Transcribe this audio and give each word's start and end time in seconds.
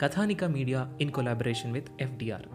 Kathanika 0.00 0.44
media 0.44 0.98
in 1.00 1.10
collaboration 1.10 1.72
with 1.72 1.88
FDR. 2.00 2.46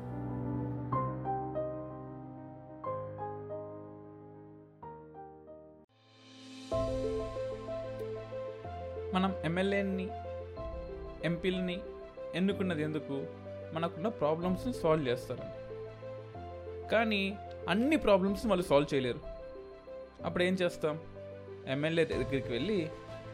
మనం 9.15 9.35
ఎమ్మెల్యేని 9.45 10.09
ఎంపీలని 11.23 11.79
ఎన్నుకున్నది 12.35 12.83
ఎందుకు? 12.83 13.25
మనకున్న 13.73 14.07
ప్రాబ్లమ్స్ని 14.07 14.73
సాల్వ్ 14.73 15.07
చేస్తారని 15.07 15.51
కానీ 16.89 17.37
అన్ని 17.69 17.97
ప్రాబ్లమ్స్ 17.97 18.45
వాళ్ళు 18.45 18.65
సాల్వ్ 18.65 18.93
చేయలేరు. 18.93 19.19
అప్పుడు 20.25 20.43
ఏం 20.43 20.53
చేస్తాం? 20.53 20.99
ఎమ్మెల్యే 21.67 22.05
దగ్గరికి 22.05 22.51
వెళ్ళి 22.51 22.89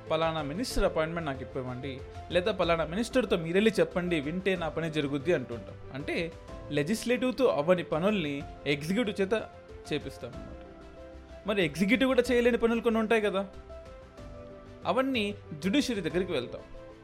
పలానా 0.09 0.41
మినిస్టర్ 0.41 0.83
అపాయింట్మెంట్ 0.83 1.27
నాకు 1.29 1.41
ఇప్పమండి 1.41 1.99
లేదా 2.31 2.51
పలానా 2.51 2.85
మినిస్టర్తో 2.85 3.37
మీరెళ్ళి 3.37 3.71
చెప్పండి 3.79 4.19
వింటే 4.19 4.55
నా 4.55 4.69
పని 4.69 4.91
జరుగుద్ది 4.91 5.33
అంటుంటాం. 5.33 5.77
అంటే 5.93 6.31
లెజిస్లేటివ్తో 6.71 7.45
అవ్వని 7.59 7.83
పనుల్ని 7.83 8.35
ఎగ్జిక్యూటివ్ 8.65 9.21
చేత 9.21 9.33
చేపిస్తాం 9.89 10.31
అన్నమాట 10.35 11.47
మరి 11.47 11.65
ఎగ్జిక్యూటివ్ 11.65 12.09
కూడా 12.09 12.23
చేయలేని 12.31 12.57
పనులు 12.57 12.81
కొన్ని 12.81 12.99
ఉంటాయి 12.99 13.21
కదా. 13.21 13.41
అవన్నీ 14.85 15.35
జ్యుడిషియరీ 15.53 16.01
దగ్గరికి 16.01 16.31
వెళ్తాం. 16.31 16.61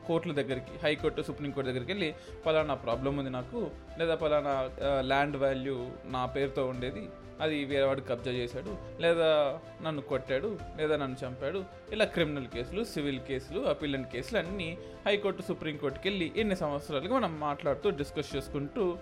కోర్టుల 0.07 0.33
దగ్గరికి 0.33 0.73
హైకోర్టు 0.83 1.21
సుప్రీంకోర్టు 1.21 1.69
దగ్గరికి 1.69 1.91
వెళ్ళి 1.91 2.15
పలానా 2.45 2.73
ప్రాబ్లం 2.73 3.17
ఉంది 3.17 3.29
నాకు 3.29 3.71
లేదా 3.99 4.15
పలానా 4.15 4.53
ల్యాండ్ 5.01 5.37
వాల్యూ 5.37 5.75
నా 6.05 6.25
పేరుతో 6.25 6.65
ఉండేది 6.65 7.03
అది 7.41 7.66
వేరేవాడు 7.66 8.02
కబ్జా 8.02 8.31
చేశాడు 8.31 9.02
లేదా 9.02 9.59
నన్ను 9.81 10.02
కొట్టాడు 10.02 10.59
లేదా 10.77 10.95
నన్ను 10.97 11.17
చంపాడు. 11.25 11.63
ఇలా 11.91 12.05
క్రిమినల్ 12.05 12.47
కేసులు 12.47 12.83
సివిల్ 12.83 13.19
కేసులు 13.19 13.59
అపీలెంట్ 13.59 14.11
కేసులు 14.11 14.39
అన్నీ 14.39 14.77
హైకోర్టు 15.07 15.41
సుప్రీంకోర్టుకి 15.41 16.09
వెళ్ళి 16.09 16.31
ఎన్ని 16.38 16.55
సంవత్సరాలుగా 16.55 17.15
మనం 17.15 17.39
మాట్లాడుతూ 17.39 17.89
డిస్కస్ 17.89 18.35
చేసుకుంటూ 18.35 18.97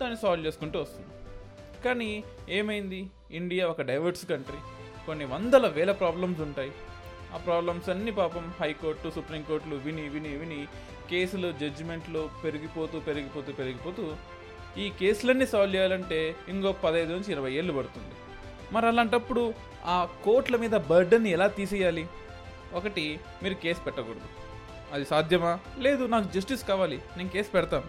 దాన్ని 0.00 0.18
సాల్వ్ 0.20 0.46
చేసుకుంటూ 0.46 0.80
వస్తుంది 0.80 1.08
కానీ 1.82 2.24
ఏమైంది? 2.48 3.10
ఇండియా 3.30 3.68
ఒక 3.68 3.82
డైవర్స్ 3.82 4.26
కంట్రీ. 4.26 4.58
కొన్ని 5.06 5.24
వందల 5.24 5.66
వేల 5.68 5.92
ప్రాబ్లమ్స్ 5.92 6.40
ఉంటాయి. 6.40 6.72
ఆ 7.34 7.36
ప్రాబ్లమ్స్ 7.36 7.88
అన్ని 7.88 8.12
పాపం 8.12 8.52
హైకోర్టు 8.60 9.10
సుప్రీంకోర్టులు 9.10 9.76
విని 9.76 10.08
విని 10.08 10.36
విని 10.36 10.68
కేసులు 11.10 11.52
జడ్జిమెంట్లు 11.52 12.30
పెరిగిపోతూ 12.44 13.00
పెరిగిపోతూ 13.00 13.52
పెరిగిపోతూ 13.52 14.16
ఈ 14.78 14.90
కేసులన్నీ 14.90 15.46
సాల్వ్ 15.46 15.76
చేయాలంటే 15.76 16.36
ఇంకో 16.48 16.72
పదహైదు 16.72 17.12
నుంచి 17.12 17.32
ఇరవై 17.32 17.52
ఏళ్ళు 17.52 17.72
పడుతుంది. 17.72 18.14
మరి 18.72 18.86
అలాంటప్పుడు 18.86 19.54
ఆ 19.84 20.08
కోర్టుల 20.24 20.56
మీద 20.56 20.70
బర్డన్ని 20.70 21.30
ఎలా 21.30 21.46
తీసేయాలి? 21.46 22.08
ఒకటి 22.72 23.20
మీరు 23.42 23.54
కేసు 23.54 23.80
పెట్టకూడదు. 23.80 24.20
అది 24.92 25.04
సాధ్యమా? 25.04 25.58
లేదు 25.78 26.04
నాకు 26.04 26.32
జస్టిస్ 26.32 26.68
కావాలి 26.68 27.02
నేను 27.16 27.28
కేసు 27.28 27.50
పెడతాను. 27.50 27.84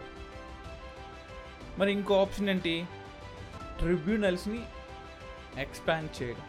మరి 1.79 1.91
ఇంకో 1.91 2.21
ఆప్షన్ 2.21 2.49
ఏంటి? 2.49 2.85
ట్రిబ్యునల్స్ని 3.79 4.59
ఎక్స్పాండ్ 5.57 6.23
చేయడం. 6.23 6.41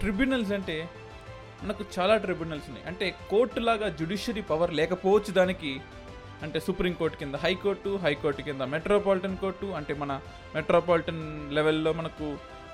ట్రిబ్యునల్స్ 0.00 0.52
అంటే 0.52 0.88
మనకు 1.62 1.84
చాలా 1.98 2.16
ట్రిబ్యునల్స్ 2.16 2.68
ఉన్నాయి. 2.68 2.86
అంటే 2.86 3.14
కోర్టులాగా 3.30 3.88
జుడిషియరీ 3.88 3.96
జ్యుడిషియరీ 3.96 4.42
పవర్ 4.42 4.74
లేకపోవచ్చు 4.74 5.32
దానికి 5.32 5.80
అంటే 6.44 6.58
సుప్రీంకోర్టు 6.66 7.16
కింద 7.22 7.36
హైకోర్టు 7.44 7.90
హైకోర్టు 8.04 8.42
కింద 8.48 8.62
మెట్రోపాలిటన్ 8.74 9.36
కోర్టు 9.42 9.66
అంటే 9.78 9.94
మన 10.02 10.12
మెట్రోపాలిటన్ 10.56 11.22
లెవెల్లో 11.56 11.92
మనకు 12.00 12.26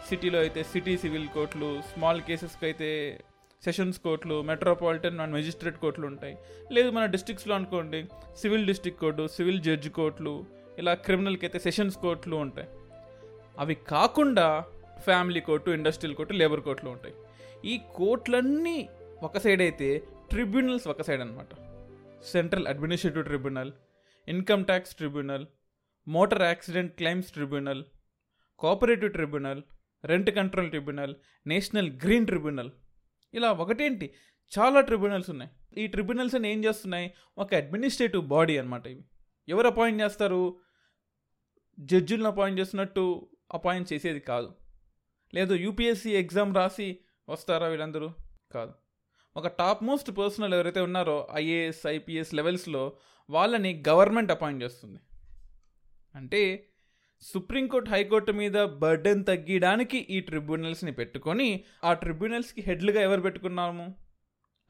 సిటీలో 0.09 0.39
అయితే 0.45 0.61
సిటీ 0.73 0.95
సివిల్ 1.03 1.29
కోర్టులు 1.37 1.71
స్మాల్ 1.91 2.21
కేసెస్కి 2.29 2.65
అయితే 2.69 2.89
సెషన్స్ 3.63 3.99
కోర్టులు 4.07 4.37
మెట్రోపాలిటన్ 4.51 5.19
అండ్ 5.23 5.35
మెజిస్ట్రేట్ 5.39 5.79
కోర్టులు 5.83 6.07
ఉంటాయి. 6.11 6.35
లేదు 6.75 6.91
మన 6.97 7.05
డిస్ట్రిక్ట్స్లో 7.15 7.55
అనుకోండి 7.59 7.99
civil 8.43 8.65
district 8.71 9.01
court 9.03 9.25
civil 9.37 9.61
judge 9.67 9.91
కోర్టులు 9.99 10.35
ఇలా 10.83 10.93
క్రిమినల్కి 11.07 11.45
అయితే 11.47 11.59
సెషన్స్ 11.67 11.99
కోర్టులు 12.05 12.37
ఉంటాయి. 12.45 12.69
అవి 13.63 13.75
కాకుండా 13.93 14.47
family 15.09 15.41
court 15.49 15.69
industrial 15.79 16.17
court 16.21 16.35
labour 16.41 16.63
కోర్టులు 16.69 16.91
ఉంటాయి. 16.95 17.15
ఈ 17.73 17.75
కోర్టులన్నీ 17.99 18.79
ఒక 19.29 19.39
సైడ్ 19.45 19.63
అయితే 19.67 19.91
ట్రిబ్యునల్స్ 20.31 20.87
ఒక 20.93 21.03
సైడ్ 21.09 21.23
అనమాట 21.25 21.53
central 22.23 22.67
administrative 22.67 23.25
tribunal 23.25 23.73
income 24.29 24.65
tax 24.65 24.95
tribunal 24.95 25.47
motor 26.09 26.43
accident 26.43 26.97
claims 26.97 27.33
tribunal 27.33 27.85
cooperative 28.59 29.13
tribunal 29.13 29.63
rent 30.05 30.31
control 30.31 30.69
tribunal 30.69 31.15
national 31.47 31.91
green 31.91 32.27
tribunal. 32.27 32.71
ఇలా 33.35 33.53
ఒకటేంటి? 33.53 34.15
చాలా 34.59 34.81
ట్రిబ్యునల్స్ 34.81 35.31
ఉన్నాయి. 35.31 35.51
ఈ 35.83 35.87
ట్రిబ్యునల్స్ 35.87 36.35
అని 36.35 36.53
ఏం 36.53 36.65
చేస్తున్నాయి? 36.65 37.15
ఒక 37.39 37.55
అడ్మినిస్ట్రేటివ్ 37.55 38.27
బాడీ 38.27 38.59
అనమాట 38.59 38.87
ఇవి. 38.87 39.05
ఎవరు 39.49 39.67
అపాయింట్ 39.67 40.03
చేస్తారు? 40.03 40.61
జడ్జిలను 41.81 42.27
అపాయింట్ 42.27 42.61
చేసినట్టు 42.61 43.31
అపాయింట్ 43.53 43.93
చేసేది 43.93 44.21
కాదు. 44.21 44.55
లేదు 45.35 45.55
యూపీఎస్సీ 45.55 46.11
ఎగ్జామ్ 46.11 46.55
రాసి 46.55 46.99
వస్తారా 47.29 47.67
వీళ్ళందరూ? 47.67 48.15
కాదు. 48.53 48.75
ఒక 49.37 49.47
టాప్ 49.47 49.85
మోస్ట్ 49.85 50.19
పర్సనల్ 50.19 50.55
ఎవరైతే 50.55 50.81
ఉన్నారో 50.81 51.29
ఐఏఎస్ 51.35 51.87
ఐపీఎస్ 51.87 52.35
లెవెల్స్లో 52.35 52.97
వాళ్ళని 53.31 53.85
గవర్నమెంట్ 53.89 54.31
అపాయింట్ 54.31 54.65
చేస్తుంది. 54.65 55.01
అంటే 56.15 56.67
సుప్రీంకోర్టు 57.21 57.91
హైకోర్టు 57.91 58.33
మీద 58.33 58.65
బర్డెన్ 58.65 59.25
తగ్గడానికి 59.25 59.99
ఈ 59.99 60.21
ట్రిబ్యునల్స్ని 60.21 60.93
పెట్టుకొని 60.93 61.65
ఆ 61.85 61.93
ట్రిబ్యునల్స్కి 61.93 62.61
హెడ్లుగా 62.61 63.01
ఎవరు 63.01 63.21
పెట్టుకున్నాము? 63.21 63.95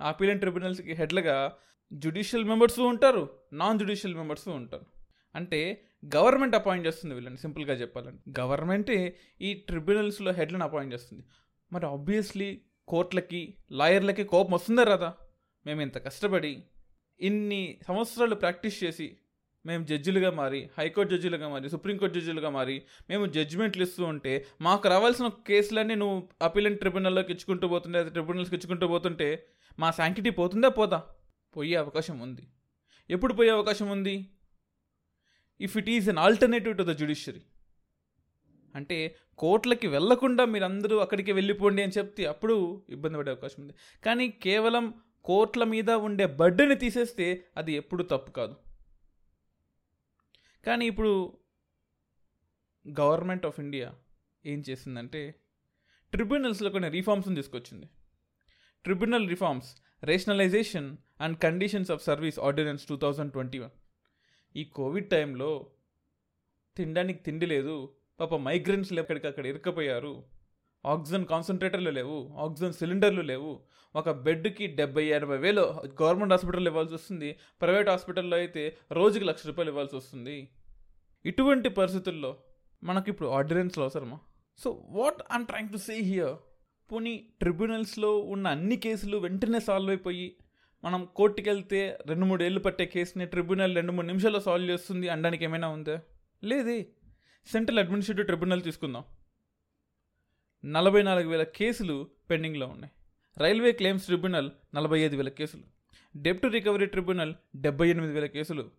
ఆపీలెంట్ 0.00 0.42
ట్రిబ్యునల్స్కి 0.42 0.92
హెడ్లుగా 0.92 1.56
జుడిషియల్ 1.92 2.44
మెంబర్స్ 2.44 2.80
ఉంటారు 2.80 3.30
నాన్ 3.52 3.78
జుడిషియల్ 3.78 4.16
మెంబర్స్ 4.16 4.48
ఉంటారు. 4.48 4.86
అంటే 5.34 5.82
గవర్నమెంట్ 6.16 6.54
అపాయింట్ 6.54 6.86
చేస్తుంది 6.86 7.14
వీళ్ళని 7.14 7.38
సింపుల్గా 7.38 7.74
చెప్పాలంటే. 7.74 8.40
గవర్నమెంటే 8.40 9.16
ఈ 9.40 9.54
ట్రిబ్యునల్స్లో 9.54 10.32
హెడ్లను 10.32 10.64
అపాయింట్ 10.64 10.94
చేస్తుంది. 10.94 11.24
మరి 11.72 11.86
ఆబ్వియస్లీ 11.86 12.60
కోర్టులకి 12.90 13.40
లాయర్లకి 13.72 14.24
కోపం 14.24 14.52
వస్తుందా 14.52 14.82
రాదా? 14.82 15.10
మేము 15.66 15.80
ఇంత 15.80 15.98
కష్టపడి 16.06 16.52
ఇన్ని 17.20 17.62
సంవత్సరాలు 17.88 18.34
ప్రాక్టీస్ 18.34 18.78
చేసి 18.84 19.08
మేము 19.64 19.82
జడ్జిలుగా 19.84 20.30
మారి 20.30 20.60
హైకోర్టు 20.78 21.10
జడ్జిలుగా 21.14 21.48
మారి 21.48 21.70
సుప్రీంకోర్టు 21.70 22.14
జడ్జిలుగా 22.18 22.50
మారి 22.50 22.76
మేము 23.10 23.24
జడ్జిమెంట్లు 23.26 23.82
ఇస్తూ 23.82 24.04
ఉంటే 24.04 24.32
మాకు 24.60 24.88
రావాల్సిన 24.88 25.28
కేసులన్నీ 25.48 25.94
నువ్వు 25.94 26.16
అపీలెంట్ 26.42 26.80
ట్రిబ్యునల్లోకి 26.80 27.32
ఇచ్చుకుంటూ 27.32 27.68
పోతుంటే 27.68 28.02
ట్రిబ్యునల్స్కి 28.08 28.56
ఇచ్చుకుంటూ 28.56 28.86
పోతుంటే 28.86 29.28
మా 29.78 29.90
శాంకిటీ 29.90 30.30
పోతుందా 30.30 30.68
పోదా? 30.68 31.00
పోయే 31.56 31.76
అవకాశం 31.76 32.16
ఉంది. 32.18 32.44
ఎప్పుడు 33.10 33.34
పోయే 33.34 33.50
అవకాశం 33.50 33.88
ఉంది? 33.88 34.16
If 35.60 35.76
it 35.76 35.90
is 35.90 36.08
an 36.08 36.18
alternative 36.18 36.74
to 36.78 36.82
the 36.82 36.92
judiciary 36.96 37.42
అంటే 38.74 39.16
కోర్టులకి 39.38 39.86
వెళ్ళకుండా 39.86 40.44
మీరందరూ 40.44 40.98
అక్కడికి 40.98 41.32
వెళ్ళిపోండి 41.32 41.82
అని 41.82 41.92
చెప్తే 41.98 42.24
అప్పుడు 42.24 42.86
ఇబ్బంది 42.88 43.18
పడే 43.18 43.30
అవకాశం 43.30 43.62
ఉంది. 43.62 43.74
కానీ 44.04 44.28
కేవలం 44.28 44.94
కోర్టుల 45.24 45.64
మీద 45.64 45.90
ఉండే 45.90 46.26
బడ్డని 46.26 46.74
తీసేస్తే 46.74 47.44
అది 47.56 47.72
ఎప్పుడు 47.72 48.02
తప్పు 48.02 48.30
కాదు. 48.30 48.56
కానీ 50.66 50.86
ఇప్పుడు 50.86 51.38
గవర్నమెంట్ 52.88 53.46
ఆఫ్ 53.46 53.60
ఇండియా 53.60 53.94
ఏం 54.46 54.62
చేసిందంటే 54.70 55.34
ట్రిబ్యునల్స్లో 56.12 56.70
కొన్ని 56.70 56.88
రిఫార్మ్స్ని 56.88 57.34
తీసుకొచ్చింది. 57.34 57.88
Tribunal 58.84 59.28
reforms 59.28 59.76
rationalisation 60.04 60.96
and 61.20 61.38
conditions 61.38 61.90
of 61.90 62.04
service 62.04 62.38
ordinance 62.38 62.86
two 62.86 62.96
thousand 62.96 63.32
twenty 63.32 63.58
one 63.58 63.70
ఈ 64.56 64.64
కోవిడ్ 64.64 65.10
టైంలో 65.10 65.70
తినడానికి 66.76 67.22
తిండి 67.22 67.46
లేదు 67.46 67.94
పాప 68.20 68.34
మైగ్రెంట్స్ 68.34 68.92
ఎక్కడికక్కడ 68.92 69.46
ఇరుక్కపోయారు. 69.46 70.24
ఆక్సిజన్ 70.86 71.24
కాన్సన్ట్రేటర్లు 71.26 71.90
లేవు 71.90 72.36
ఆక్సిజన్ 72.36 72.72
సిలిండర్లు 72.72 73.22
లేవు. 73.22 73.60
ఒక 73.96 74.10
బెడ్కి 74.10 74.66
డెబ్బై 74.66 75.04
ఎనభై 75.04 75.36
వేలు 75.36 75.60
గవర్నమెంట్ 76.02 76.32
హాస్పిటల్ 76.32 76.66
ఇవ్వాల్సి 76.66 76.94
వస్తుంది. 76.94 77.36
ప్రైవేట్ 77.60 77.88
హాస్పిటల్లో 77.88 78.36
అయితే 78.36 78.76
రోజుకి 78.92 79.24
లక్ష 79.24 79.46
రూపాయలు 79.46 79.70
ఇవ్వాల్సి 79.70 79.96
వస్తుంది. 79.96 80.48
ఇటువంటి 81.26 81.68
పరిస్థితుల్లో 81.68 82.36
మనకిప్పుడు 82.82 83.28
ఆర్డినెన్స్లో 83.28 83.84
అవసరమా? 83.84 84.18
So 84.58 84.86
what 84.90 85.22
I'm 85.34 85.46
trying 85.46 85.68
to 85.68 85.76
say 85.76 85.94
here 85.94 86.36
పోనీ 86.92 87.26
ట్రిబ్యునల్స్లో 87.40 88.18
ఉన్న 88.18 88.46
అన్ని 88.48 88.76
కేసులు 88.76 89.16
వెంటనే 89.16 89.60
సాల్వ్ 89.60 89.90
అయిపోయి 89.90 90.36
మనం 90.84 91.08
కోర్టుకి 91.16 91.50
వెళ్తే 91.50 91.98
రెండు 92.06 92.26
మూడు 92.26 92.44
ఏళ్ళు 92.44 92.60
పట్టే 92.60 92.86
కేసుని 92.86 93.26
ట్రిబ్యునల్ 93.26 93.74
రెండు 93.74 93.92
మూడు 93.92 94.06
నిమిషాల్లో 94.06 94.40
సాల్వ్ 94.40 94.70
చేస్తుంది 94.70 95.08
అనడానికి 95.08 95.44
ఏమైనా 95.44 95.68
ఉందా? 95.68 96.00
లేదే. 96.44 96.86
సెంట్రల్ 97.46 97.78
అడ్మినిస్ట్రేటివ్ 97.78 98.26
ట్రిబ్యునల్ 98.26 98.62
తీసుకుందాం. 98.62 99.04
నలభై 100.64 101.02
నాలుగు 101.02 101.28
వేల 101.28 101.42
కేసులు 101.42 102.08
పెండింగ్లో 102.30 102.66
ఉన్నాయి. 102.66 102.92
రైల్వే 103.38 103.72
క్లెయిమ్స్ 103.72 104.04
ట్రిబ్యునల్ 104.04 104.50
నలభై 104.74 105.00
ఐదు 105.00 105.16
వేల 105.16 105.28
కేసులు. 105.28 105.62
డెప్ట్ 106.16 106.46
రికవరీ 106.46 106.86
ట్రిబ్యునల్ 106.86 107.34
డెబ్బై 107.56 107.90
ఎనిమిది 107.90 108.12
వేల 108.12 108.26
కేసులు. 108.26 108.70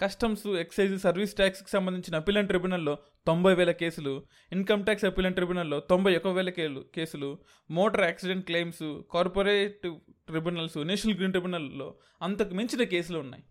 కస్టమ్స్ 0.00 0.46
ఎక్సైజ్ 0.46 0.98
సర్వీస్ 1.02 1.34
ట్యాక్స్కి 1.34 1.70
సంబంధించిన 1.70 2.16
అపిలెంట్ 2.16 2.48
ట్రిబ్యునల్లో 2.48 2.98
తొంభై 3.26 3.54
వేల 3.54 3.70
కేసులు. 3.70 4.26
ఇన్కమ్ 4.52 4.84
ట్యాక్స్ 4.84 5.04
అపిలెంట్ 5.04 5.36
ట్రిబ్యునల్లో 5.36 5.80
తొంభై 5.80 6.16
ఒక 6.16 6.28
వేల 6.28 6.50
కేసులు 6.50 6.80
కేసులు. 6.94 7.38
Motor 7.70 8.04
accident 8.04 8.46
claims 8.46 9.02
corporative 9.10 10.00
tribunals 10.26 10.78
national 10.78 11.16
green 11.16 11.32
ట్రిబ్యునల్లో 11.32 11.94
అంతకు 12.22 12.54
మించిన 12.54 12.82
కేసులు 12.82 13.18
ఉన్నాయి. 13.18 13.44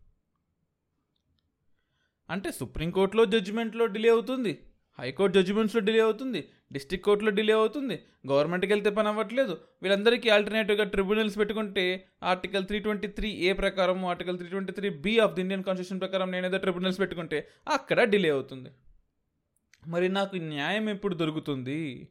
అంటే 2.30 2.52
సుప్రీంకోర్టులో 2.52 3.26
జడ్జిమెంట్లో 3.26 3.86
డిలే 3.86 4.10
అవుతుంది. 4.10 4.66
హైకోర్టు 5.00 5.38
జడ్జిమెంట్స్లో 5.38 5.82
డిలే 5.82 6.00
అవుతుంది. 6.00 6.50
డిస్టిక్ 6.72 7.06
కోర్టులో 7.06 7.32
డిలే 7.32 7.54
అవుతుంది. 7.54 8.04
గవర్నమెంట్కి 8.28 8.74
వెళ్తే 8.74 8.90
పని 8.90 9.08
అవ్వట్లేదు. 9.08 9.58
వీళ్ళందరికీ 9.82 10.30
ఆల్టర్నేటివ్గా 10.30 10.84
ట్రిబ్యునల్స్ 10.84 11.38
పెట్టుకుంటే 11.38 12.08
article 12.24 12.66
three 12.66 12.80
twenty 12.80 13.08
three 13.08 13.30
A 13.30 13.54
ప్రకారం 13.54 14.06
article 14.06 14.38
three 14.38 14.50
twenty 14.50 14.72
three 14.72 14.90
B 14.90 15.20
of 15.20 15.34
the 15.34 15.42
Indian 15.42 15.64
constitution 15.64 16.00
ప్రకారం 16.00 16.32
నేనేదో 16.32 16.58
ట్రిబ్యునల్స్ 16.58 17.00
పెట్టుకుంటే 17.00 17.48
అక్కడ 17.68 18.04
డిలే 18.04 18.30
అవుతుంది. 18.30 18.70
మరి 19.88 20.10
నాకు 20.10 20.36
న్యాయం 20.36 20.90
ఎప్పుడు 20.90 21.16
దొరుకుతుంది? 21.16 22.10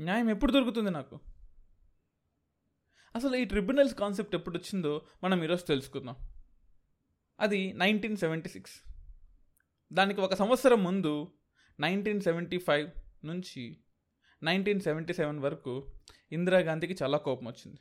న్యాయం 0.00 0.30
ఎప్పుడు 0.30 0.52
దొరుకుతుంది 0.52 0.90
నాకు? 0.90 1.20
అసలు 3.16 3.36
ఈ 3.36 3.44
ట్రిబ్యునల్స్ 3.44 3.94
కాన్సెప్ట్ 3.94 4.34
ఎప్పుడు 4.34 4.58
వచ్చిందో 4.58 5.02
మనం 5.24 5.44
ఈరోజు 5.44 5.64
తెలుసుకుందాం. 5.64 6.16
అది 7.40 7.72
నైన్టీన్ 7.72 8.16
సెవెంటీ 8.16 8.48
సిక్స్ 8.48 8.89
దానికి 9.92 10.20
ఒక 10.20 10.34
సంవత్సరం 10.34 10.84
ముందు 10.84 11.32
నైన్టీన్ 11.80 12.20
సెవెంటీ 12.20 12.58
ఫైవ్ 12.58 12.90
నుంచి 13.26 13.76
నైన్టీన్ 14.42 14.80
సెవెంటీ 14.80 15.12
సెవెన్ 15.12 15.38
వరకు 15.38 15.92
ఇందిరాగాంధీకి 16.32 16.96
చాలా 17.02 17.18
కోపం 17.18 17.46
వచ్చింది. 17.46 17.80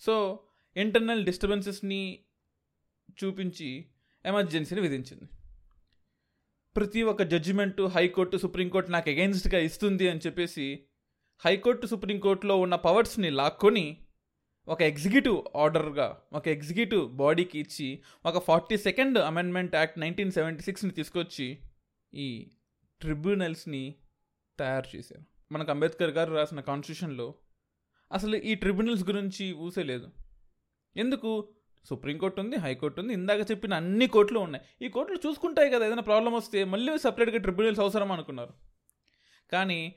సో 0.00 0.40
ఇంటర్నల్ 0.76 1.24
డిస్టర్బెన్సెస్ని 1.24 2.24
చూపించి 3.24 3.90
ఎమర్జెన్సీని 4.26 4.80
విధించింది. 4.80 5.24
ప్రతి 6.76 7.02
ఒక్క 7.02 7.22
జడ్జిమెంటు 7.22 7.82
హైకోర్టు 7.82 8.36
సుప్రీంకోర్టు 8.36 8.90
నాకు 8.90 9.10
అగెయిన్స్ట్గా 9.10 9.58
ఇస్తుంది 9.60 10.08
అని 10.08 10.20
చెప్పేసి 10.26 10.86
హైకోర్టు 11.44 11.86
సుప్రీంకోర్టులో 11.86 12.56
ఉన్న 12.56 12.74
పవర్స్ని 12.74 13.30
లాక్కొని 13.30 14.03
ఒక 14.68 14.82
ఎగ్జిక్యూటివ్ 14.82 15.56
ఆర్డర్గా 15.56 16.22
ఒక 16.32 16.48
ఎగ్జిక్యూటివ్ 16.48 17.12
బాడీకి 17.12 17.58
ఇచ్చి 17.58 18.02
ఒక 18.26 18.44
forty 18.44 18.76
second 18.76 19.18
amendment 19.18 19.74
act 19.74 19.98
nineteen 19.98 20.32
seventy 20.32 20.62
సిక్స్ని 20.62 20.90
తీసుకొచ్చి 20.90 21.58
ఈ 22.14 22.50
ట్రిబ్యునల్స్ని 23.00 23.94
తయారు 24.58 24.96
చేశారు. 24.96 25.24
మనకు 25.52 25.70
అంబేద్కర్ 25.70 26.10
గారు 26.10 26.34
రాసిన 26.34 26.60
కాన్స్టిట్యూషన్లో 26.60 27.34
అసలు 28.12 28.36
ఈ 28.36 28.54
ట్రిబ్యునల్స్ 28.54 29.04
గురించి 29.04 29.52
ఊసే 29.52 29.82
లేదు. 29.82 30.10
ఎందుకు? 30.96 31.54
సుప్రీంకోర్టు 31.84 32.40
ఉంది 32.40 32.56
హైకోర్టు 32.56 33.00
ఉంది 33.00 33.12
ఇందాక 33.12 33.50
చెప్పిన 33.50 33.74
అన్ని 33.74 34.06
కోర్టులు 34.06 34.38
ఉన్నాయి. 34.38 34.86
ఈ 34.86 34.88
కోర్టులు 34.88 35.18
చూసుకుంటాయి 35.26 35.70
కదా 35.70 35.86
ఏదైనా 35.86 36.02
ప్రాబ్లం 36.02 36.32
వస్తే 36.32 36.64
మళ్ళీ 36.64 36.98
సపరేట్గా 36.98 37.38
ట్రిబ్యునల్స్ 37.38 37.80
అవసరం 37.80 38.12
అనుకున్నారు. 38.12 38.54
కానీ 39.52 39.94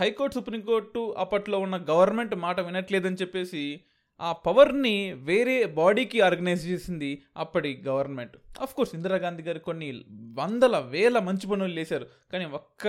హైకోర్టు 0.00 0.34
సుప్రీంకోర్టు 0.34 1.14
అప్పట్లో 1.18 1.58
ఉన్న 1.58 1.76
గవర్నమెంట్ 1.76 2.34
మాట 2.34 2.60
వినట్లేదని 2.60 3.16
చెప్పేసి 3.16 3.80
ఆ 4.20 4.32
పవర్ని 4.32 5.12
వేరే 5.12 5.64
బాడీకి 5.64 6.20
ఆర్గనైజ్ 6.20 6.66
చేసింది 6.66 7.22
అప్పటి 7.36 7.82
గవర్నమెంట్. 7.86 8.36
కోర్స్ 8.74 8.94
ఇందిరాగాంధీ 8.94 9.42
గారు 9.42 9.58
కొన్ని 9.58 10.04
వందల 10.34 10.78
వేల 10.78 11.18
మంచి 11.18 11.46
పనులు 11.46 11.78
చేశారు 11.78 12.06
కానీ 12.32 12.44
ఒక్క 12.44 12.86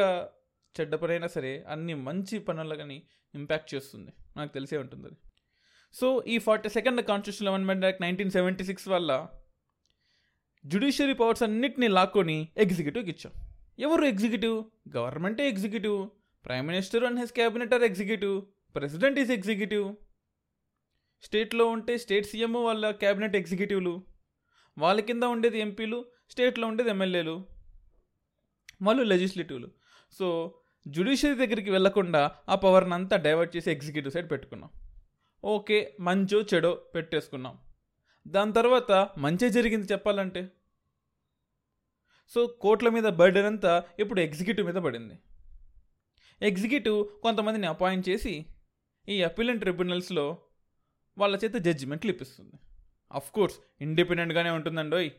చెడ్డ 0.80 0.96
పనైనా 0.96 1.28
సరే 1.28 1.66
అన్ని 1.68 1.94
మంచి 1.94 2.40
పనులు 2.40 2.76
కానీ 2.76 3.04
ఇంపాక్ట్ 3.36 3.76
చేస్తుంది. 3.76 4.12
నాకు 4.38 4.54
తెలిసే 4.54 4.78
ఉంటుంది 4.78 5.08
అది. 5.08 5.18
సో 5.94 6.24
ఈ 6.28 6.38
forty 6.38 6.70
second 6.70 7.02
constitution 7.02 7.48
amendment 7.48 7.86
act 7.86 8.02
nineteen 8.02 8.32
seventy 8.32 8.64
six 8.64 8.88
వల్ల 8.88 9.28
జుడిషియరీ 10.66 11.14
పవర్స్ 11.14 11.44
అన్నిటిని 11.44 11.88
లాక్కొని 11.88 12.48
ఎగ్జిక్యూటివ్కి 12.58 13.12
ఇచ్చాం. 13.12 13.34
ఎవరు 13.80 14.06
ఎగ్జిక్యూటివ్? 14.06 14.64
గవర్నమెంటే 14.96 15.50
executive. 15.50 16.10
Prime 16.48 16.68
minister 16.68 17.04
and 17.04 17.20
his 17.20 17.34
cabinet 17.34 17.74
are 17.74 17.84
executive 17.84 18.36
president 18.76 19.20
is 19.20 19.32
executive 19.32 19.88
స్టేట్లో 21.24 21.66
ఉంటే 21.68 21.98
స్టేట్ 21.98 22.28
సీఎం 22.28 22.54
వాళ్ళ 22.54 22.92
క్యాబినెట్ 22.92 23.36
ఎగ్జిక్యూటివ్లు 23.36 23.94
వాళ్ళ 24.78 25.00
కింద 25.00 25.24
ఉండేది 25.24 25.60
ఎంపీలు 25.60 26.06
స్టేట్లో 26.30 26.68
ఉండేది 26.68 26.90
ఎమ్మెల్యేలు 26.90 27.36
వాళ్ళు 28.82 29.04
లెజిస్లేటివ్లు 29.04 29.70
సో 30.18 30.28
జుడిషియరీ 30.88 31.38
దగ్గరికి 31.38 31.70
వెళ్ళకుండా 31.72 32.32
ఆ 32.50 32.56
పవర్ని 32.56 32.94
అంతా 32.94 33.16
డైవర్ట్ 33.18 33.56
చేసి 33.56 33.72
ఎగ్జిక్యూటివ్ 33.72 34.14
సైడ్ 34.14 34.32
పెట్టుకున్నాం. 34.32 34.70
ఓకే 35.44 35.98
మంచో 36.00 36.42
చెడో 36.42 36.82
పెట్టేసుకున్నాం. 36.96 37.58
దాని 38.28 38.54
తర్వాత 38.54 38.92
మంచి 39.18 39.50
జరిగింది 39.50 39.88
చెప్పాలంటే. 39.94 40.52
సో 42.30 42.48
కోట్ల 42.48 42.90
మీద 42.90 43.04
బర్డెన్ 43.04 43.46
అంతా 43.46 43.84
ఇప్పుడు 44.00 44.20
ఎగ్జిక్యూటివ్ 44.20 44.68
మీద 44.68 44.76
పడింది. 44.76 45.18
ఎగ్జిక్యూటివ్ 46.42 47.22
కొంతమందిని 47.24 47.68
అపాయింట్ 47.68 48.10
చేసి 48.10 48.46
ఈ 49.10 49.24
అపీలెంట్ 49.24 49.62
ట్రిబ్యునల్స్లో 49.62 50.38
వాళ్ళ 51.18 51.40
చేత 51.44 51.54
జడ్జిమెంట్లు 51.56 52.12
ఇప్పిస్తుంది 52.12 52.56
అఫ్ 53.12 53.32
కోర్స్ 53.32 53.56
ఇండిపెండెంట్గానే 53.82 54.50
ఉంటుందండోయ్. 54.50 55.10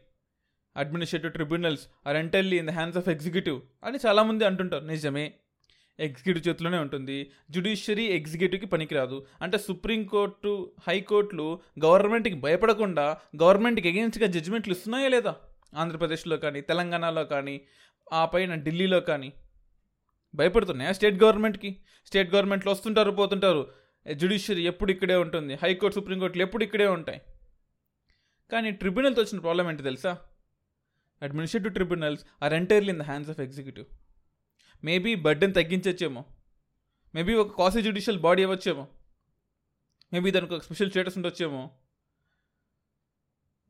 Administrative 0.77 1.33
tribunals 1.33 1.89
are 2.07 2.17
entirely 2.17 2.59
in 2.59 2.67
the 2.67 2.71
hands 2.71 2.99
of 2.99 3.09
executive 3.09 3.61
అని 3.85 3.99
చాలామంది 4.07 4.45
అంటుంటారు. 4.45 4.85
నిజమే. 4.85 5.35
ఎగ్జిక్యూటివ్ 6.01 6.49
చేతిలోనే 6.49 6.79
ఉంటుంది. 6.79 7.31
జుడిషియరీ 7.51 8.05
ఎగ్జిక్యూటివ్కి 8.05 8.67
పనికిరాదు. 8.67 9.27
అంటే 9.43 9.59
సుప్రీంకోర్టు 9.59 10.73
హైకోర్టులు 10.89 11.61
గవర్నమెంట్కి 11.85 12.35
భయపడకుండా 12.35 13.17
గవర్నమెంట్కి 13.43 13.89
ఎగెన్స్ట్గా 13.89 14.31
జడ్జిమెంట్లు 14.31 14.73
ఇస్తున్నాయా 14.73 15.09
లేదా? 15.09 15.37
ఆంధ్రప్రదేశ్లో 15.75 16.37
కానీ 16.37 16.61
తెలంగాణలో 16.61 17.25
కానీ 17.25 17.61
ఆ 18.13 18.25
పైన 18.25 18.55
ఢిల్లీలో 18.55 19.01
కానీ. 19.01 19.33
భయపడుతున్నాయా 20.39 20.93
స్టేట్ 20.93 21.23
గవర్నమెంట్కి? 21.23 21.83
స్టేట్ 22.07 22.35
గవర్నమెంట్లో 22.35 22.73
వస్తుంటారు 22.73 23.11
పోతుంటారు. 23.11 23.75
జ్యుడిషియరీ 24.13 24.67
ఎప్పుడు 24.67 24.91
ఇక్కడే 24.91 25.15
ఉంటుంది? 25.15 25.55
హైకోర్టు 25.55 26.01
సుప్రీంకోర్టులు 26.01 26.43
ఎప్పుడు 26.43 26.65
ఇక్కడే 26.65 26.87
ఉంటాయి? 26.87 27.21
కానీ 28.53 28.71
ట్రిబ్యునల్తో 28.71 29.23
వచ్చిన 29.23 29.41
ప్రాబ్లం 29.41 29.69
ఏంటి 29.69 29.83
తెలుసా? 29.83 30.19
Administrative 31.23 31.75
tribunals 31.75 32.25
are 32.43 32.53
entirely 32.53 32.91
in 32.91 32.99
the 32.99 33.03
hands 33.03 33.31
of 33.31 33.41
executive. 33.41 33.87
Maybe 34.85 35.15
burden 35.15 35.55
తగ్గించచ్చేమో. 35.55 36.25
Maybe 37.15 37.35
ఒక 37.35 37.59
కాసీ 37.59 37.83
జ్యుడిషియల్ 37.83 38.19
బాడీ 38.19 38.43
అవ్వచ్చేమో. 38.43 38.89
మేబీ 40.13 40.31
దానికి 40.31 40.55
ఒక 40.55 40.63
స్పెషల్ 40.63 40.91
స్టేటస్ 40.91 41.17
ఉండొచ్చేమో. 41.17 41.71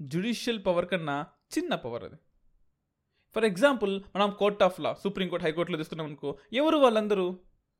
జ్యుడిషియల్ 0.03 0.67
పవర్ 0.67 0.89
కన్నా 0.89 1.27
చిన్న 1.59 1.75
పవర్ 1.75 2.05
అది. 2.05 2.17
ఫర్ 3.35 3.45
ఎగ్జాంపుల్ 3.45 3.93
మనం 4.17 4.31
court 4.39 4.63
of 4.63 4.81
law 4.81 4.93
supreme court 4.95 5.47
హైకోర్టులో 5.47 5.79
తీసుకున్నాం 5.79 6.07
అనుకో 6.07 6.39
ఎవరు 6.53 6.77
వాళ్ళందరూ? 6.77 7.27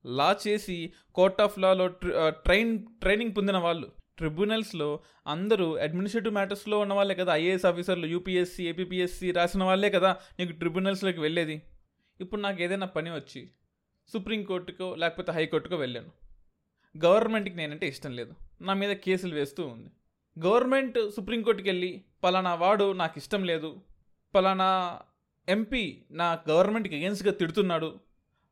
లా 0.07 0.37
చేసి 0.47 0.93
కోర్ట్ 1.15 1.41
ఆఫ్ 1.41 1.59
లాలో 1.59 1.87
ట్రైన్ 2.29 2.73
ట్రైనింగ్ 3.03 3.35
పొందిన 3.37 3.59
వాళ్ళు. 3.59 3.89
ట్రిబ్యునల్స్లో 4.19 4.89
అందరూ 5.27 5.67
అడ్మినిస్ట్రేటివ్ 5.79 6.35
మ్యాటర్స్లో 6.35 6.79
ఉన్న 6.79 6.95
వాళ్ళే 6.95 7.15
కదా 7.15 7.35
ఐఏఎస్ 7.35 7.67
ఆఫీసర్లు 7.67 8.07
యూపీఎస్సీ 8.07 8.63
ఏపీఎస్సీ 8.69 9.29
రాసిన 9.33 9.65
వాళ్ళే 9.65 9.91
కదా 9.91 10.11
నీకు 10.39 10.53
ట్రిబ్యునల్స్లోకి 10.53 11.21
వెళ్ళేది. 11.21 11.63
ఇప్పుడు 12.21 12.41
నాకు 12.41 12.63
ఏదైనా 12.63 12.87
పని 12.87 13.11
వచ్చి 13.11 13.43
సుప్రీంకోర్టుకో 14.09 14.95
లేకపోతే 14.95 15.33
హైకోర్టుకో 15.33 15.77
వెళ్ళాను. 15.77 16.11
గవర్నమెంట్కి 16.95 17.57
నేనంటే 17.57 17.89
ఇష్టం 17.89 18.13
లేదు. 18.17 18.35
నా 18.61 18.75
మీద 18.75 18.93
కేసులు 18.97 19.35
వేస్తూ 19.35 19.67
ఉంది. 19.67 19.91
గవర్నమెంట్ 20.37 20.99
సుప్రీంకోర్టుకి 21.17 21.69
వెళ్ళి 21.69 22.05
పలానా 22.25 22.55
వాడు 22.55 22.93
నాకు 22.93 23.19
ఇష్టం 23.19 23.45
లేదు. 23.45 23.71
పలానా 24.35 24.71
ఎంపీ 25.49 26.03
నా 26.11 26.45
గవర్నమెంట్కి 26.51 26.97
అగేన్స్ట్గా 26.97 27.33
తిడుతున్నాడు. 27.33 28.01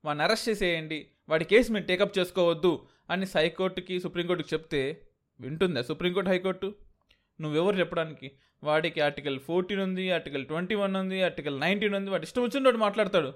వాడిని 0.04 0.24
అరెస్ట్ 0.24 0.48
చేసేయండి. 0.48 1.06
వాడి 1.28 1.44
కేసు 1.44 1.72
మీరు 1.72 1.84
టేకప్ 1.84 2.18
చేసుకోవద్దు 2.18 2.86
అని 3.10 3.26
హైకోర్టుకి 3.26 4.00
సుప్రీంకోర్టుకి 4.00 4.54
చెప్తే 4.54 5.06
వింటుందా 5.40 5.82
సుప్రీంకోర్టు 5.82 6.30
హైకోర్టు? 6.30 6.74
నువ్వెవరు 7.40 7.76
చెప్పడానికి? 7.76 8.30
వాడికి 8.62 9.00
ఆర్టికల్ 9.00 9.40
ఫోర్టీన్ 9.40 9.80
ఉంది 9.80 10.10
ఆర్టికల్ 10.10 10.46
ట్వంటీ 10.46 10.74
వన్ 10.74 10.96
ఉంది 10.96 11.22
ఆర్టికల్ 11.22 11.60
నైన్టీన్ 11.60 11.94
ఉంది. 11.94 12.10
వాటి 12.10 12.24
ఇష్టం 12.24 12.42
వచ్చినట్టు 12.42 12.78
మాట్లాడతాడు. 12.78 13.32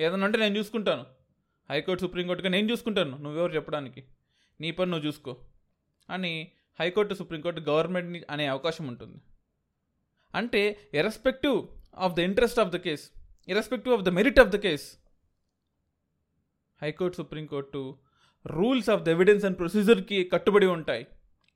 ఏదన్నా 0.00 0.26
అంటే 0.26 0.38
నేను 0.38 0.58
చూసుకుంటాను. 0.58 1.06
హైకోర్టు 1.70 2.00
సుప్రీంకోర్టుగా 2.00 2.48
నేను 2.48 2.70
చూసుకుంటాను. 2.70 3.16
నువ్వెవరు 3.16 3.52
చెప్పడానికి? 3.52 4.04
నీ 4.60 4.70
పని 4.70 4.90
నువ్వు 4.90 5.06
చూసుకో 5.06 5.36
అని 6.10 6.52
హైకోర్టు 6.80 7.14
సుప్రీంకోర్టు 7.14 7.60
గవర్నమెంట్ని 7.60 8.22
అనే 8.30 8.46
అవకాశం 8.46 8.86
ఉంటుంది. 8.86 9.18
అంటే 10.34 10.90
of 11.96 12.14
the 12.14 12.18
interest 12.18 12.58
of 12.58 12.70
the 12.70 12.76
case 12.76 13.10
irrespective 13.48 13.94
of 13.94 14.02
the 14.02 14.08
merit 14.08 14.40
of 14.40 14.48
the 14.48 14.56
case 14.56 14.98
high court 16.82 17.16
supreme court 17.16 17.98
rules 18.46 18.90
of 18.90 19.02
the 19.02 19.08
evidence 19.08 19.44
and 19.44 19.58
ప్రొసీజర్కి 19.58 20.24
కట్టుబడి 20.24 20.66
ఉంటాయి. 20.66 21.06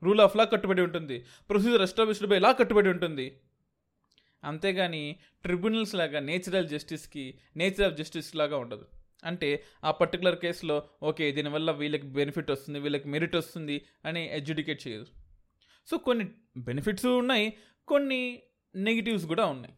రూల్ 0.03 0.21
ఆఫ్ 0.21 0.37
లా 0.37 0.45
కట్టుబడి 0.45 0.83
ఉంటుంది. 0.83 1.25
ప్రొసీజర్ 1.49 1.83
ఎస్టాబ్లిష్డ్ 1.83 2.29
బై 2.29 2.39
లా 2.39 2.53
కట్టుబడి 2.53 2.89
ఉంటుంది. 2.89 3.41
అంతేగాని 4.45 5.17
ట్రిబ్యునల్స్ 5.43 5.95
లాగా 5.95 6.21
నేచురల్ 6.21 6.69
జస్టిస్కి 6.69 7.39
nature 7.57 7.83
of 7.83 7.95
justice 7.95 8.37
లాగా 8.37 8.57
ఉండదు. 8.57 8.87
అంటే 9.25 9.65
ఆ 9.85 9.91
పర్టికులర్ 9.91 10.37
కేసులో 10.37 10.89
ఓకే 11.03 11.33
దీనివల్ల 11.33 11.71
వీళ్ళకి 11.71 12.03
బెనిఫిట్ 12.03 12.51
వస్తుంది 12.51 12.79
వీళ్ళకి 12.79 13.09
మెరిట్ 13.09 13.37
వస్తుంది 13.37 13.83
అని 14.05 14.37
ఎడ్యుడికేట్ 14.37 14.89
చేయదు 14.89 15.07
సో 15.91 15.99
కొన్ని 15.99 16.25
బెనిఫిట్స్ 16.57 17.07
ఉన్నాయి 17.07 17.53
కొన్ని 17.89 18.43
నెగిటివ్స్ 18.75 19.27
కూడా 19.27 19.47
ఉన్నాయి. 19.47 19.75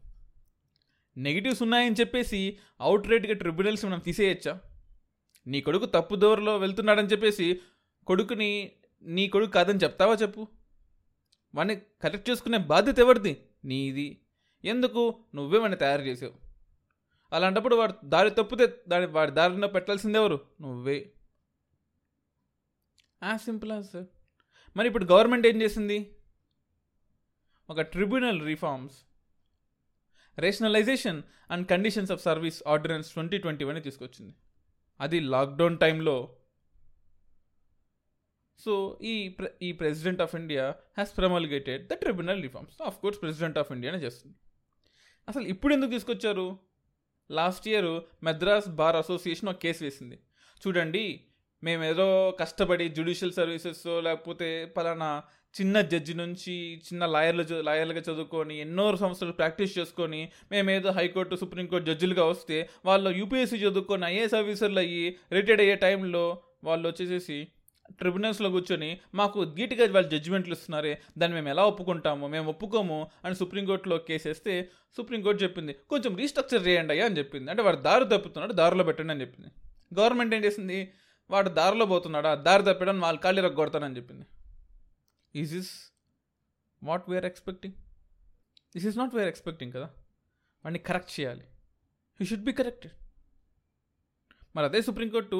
నెగిటివ్స్ 1.17 1.61
ఉన్నాయని 1.61 1.95
చెప్పేసి 1.99 2.59
అవుట్ 2.81 3.07
రేట్గా 3.07 3.33
ట్రిబ్యునల్స్ 3.33 3.85
మనం 3.85 3.99
తీసేయచ్చా? 3.99 4.59
నీ 5.47 5.61
కొడుకు 5.61 5.85
తప్పు 5.85 6.15
దోరలో 6.15 6.57
వెళ్తున్నాడని 6.57 7.07
చెప్పేసి 7.07 7.61
కొడుకుని 8.07 8.71
నీ 9.03 9.27
కొడుకు 9.27 9.51
కాదని 9.51 9.79
చెప్తావా 9.79 10.13
చెప్పు? 10.13 10.47
వాడిని 11.55 11.75
కరెక్ట్ 11.75 12.29
చేసుకునే 12.29 12.57
బాధ్యత 12.57 12.99
ఎవరిది? 12.99 13.47
నీది. 13.65 14.25
ఎందుకు? 14.65 15.23
నువ్వే 15.35 15.59
వాడిని 15.59 15.77
తయారు 15.77 16.01
చేసావు. 16.01 16.33
అలాంటప్పుడు 17.33 17.75
వాడు 17.75 17.93
దారి 18.05 18.29
తప్పితే 18.29 18.83
దాని 18.87 19.05
వాడి 19.05 19.31
దారిలో 19.31 19.67
పెట్టాల్సింది 19.67 20.17
ఎవరు? 20.17 20.39
నువ్వే. 20.61 21.13
ఆ 23.23 23.37
సింపుల్ 23.37 23.83
సార్. 23.83 24.05
మరి 24.77 24.87
ఇప్పుడు 24.87 25.05
గవర్నమెంట్ 25.05 25.47
ఏం 25.47 25.61
చేసింది? 25.61 26.15
ఒక 27.69 27.81
tribunal 27.81 28.45
reforms. 28.45 28.95
Rationalisation 30.41 31.23
and 31.51 31.67
conditions 31.67 32.11
of 32.11 32.21
service 32.21 32.63
ordinance 32.67 33.13
twenty 33.13 33.37
twenty 33.37 33.65
one 33.65 33.83
తీసుకొచ్చింది. 33.83 34.35
అది 34.99 35.19
లాక్డౌన్ 35.19 35.77
టైంలో 35.77 36.35
సో 38.59 38.99
ఈ 39.01 39.29
ప్రె 39.29 39.47
ఈ 39.61 39.71
president 39.71 40.21
of 40.21 40.35
India 40.35 40.65
has 40.69 41.17
promulgated 41.17 41.87
the 41.87 41.93
tribunal 41.93 42.41
reforms 42.41 42.81
of 42.81 42.99
course 42.99 43.21
president 43.21 43.57
of 43.57 43.71
ఇండియానే 43.71 43.97
చేస్తుంది. 43.97 44.35
అసలు 45.29 45.43
ఇప్పుడు 45.43 45.73
ఎందుకు 45.73 45.91
తీసుకొచ్చారు? 45.91 46.59
Last 47.31 47.67
year 47.67 48.25
Madras 48.25 48.69
bar 48.69 48.95
association 48.95 49.49
ఒక 49.49 49.55
కేసు 49.55 49.83
వేసింది. 49.83 50.19
చూడండి 50.67 51.25
మేము 51.63 51.83
ఏదో 51.83 52.37
కష్టపడి 52.39 52.89
జ్యుడిషియల్ 52.89 53.33
సర్వీసెస్ 53.33 53.83
లేకపోతే 53.99 54.65
పలానా 54.65 55.23
చిన్న 55.55 55.81
జడ్జి 55.81 56.13
నుంచి 56.13 56.53
చిన్న 56.85 57.05
లాయర్లు 57.05 57.43
లాయర్లుగా 57.61 58.01
చదువుకొని 58.01 58.55
ఎన్నో 58.59 58.83
సంవత్సరాలు 58.97 59.33
ప్రాక్టీస్ 59.33 59.73
చేసుకొని 59.77 60.21
మేమేదో 60.51 60.91
హైకోర్టు 60.91 61.35
సుప్రీంకోర్టు 61.35 61.87
జడ్జిలుగా 61.89 62.25
వస్తే 62.25 62.57
వాళ్ళు 62.85 63.09
యూపీఎస్సీ 63.09 63.57
చదువుకొని 63.57 64.05
ఐఏఎస్ 64.05 64.35
ఆఫీసర్లు 64.41 64.79
అయ్యి 64.79 65.03
రిటైర్డ్ 65.33 65.63
అయ్యే 65.65 65.75
టైంలో 65.75 66.23
వాళ్ళు 66.63 66.85
వచ్చేసేసి 66.89 67.39
ట్రిబ్యునల్స్లో 67.99 68.49
కూర్చొని 68.49 68.89
మాకు 69.15 69.39
ధీటుగా 69.55 69.85
వాళ్ళు 69.95 70.09
జడ్జిమెంట్లు 70.09 70.53
ఇస్తున్నారే 70.53 70.93
దాన్ని 71.17 71.35
మేము 71.37 71.49
ఎలా 71.49 71.63
ఒప్పుకుంటాము 71.71 72.25
మేము 72.27 72.47
ఒప్పుకోము 72.49 72.99
అని 73.25 73.35
సుప్రీంకోర్టులో 73.35 73.97
కేసేస్తే 74.09 74.53
సుప్రీంకోర్టు 74.97 75.43
చెప్పింది 75.43 75.73
కొంచెం 75.89 76.11
రీస్ట్రక్చర్ 76.15 76.63
చేయండి 76.67 76.93
అయ్యా 76.93 77.05
అని 77.05 77.17
చెప్పింది. 77.17 77.47
అంటే 77.51 77.63
వాడు 77.63 77.79
దారి 77.87 78.05
తప్పుతున్నాడు 78.05 78.53
దారిలో 78.53 78.83
పెట్టండి 78.83 79.13
అని 79.13 79.21
చెప్పింది. 79.21 79.49
గవర్నమెంట్ 79.99 80.35
ఏం 80.35 80.43
చేసింది? 80.45 80.79
వాడు 81.29 81.49
దారిలో 81.49 81.85
పోతున్నాడా 81.85 82.31
దారి 82.47 82.63
తప్పడం 82.63 82.99
వాళ్ళు 83.01 83.19
ఖాళీ 83.19 83.41
రగ్గొడతానని 83.41 83.97
చెప్పింది. 83.97 84.25
Is 85.35 85.53
is 85.55 85.71
what 86.83 87.09
we are 87.09 87.25
expecting 87.25 87.75
this 88.75 88.85
is 88.85 88.97
not 88.97 89.15
we are 89.15 89.29
expecting 89.29 89.73
కదా? 89.73 89.89
వాడిని 90.65 90.79
కరెక్ట్ 90.79 91.19
చేయాలి. 91.19 91.45
హీ 92.19 92.25
షుడ్ 92.25 92.43
బి 92.43 92.53
కరెక్టెడ్ 92.53 92.93
మరి 94.55 94.65
అదే 94.65 94.81
సుప్రీంకోర్టు 94.81 95.39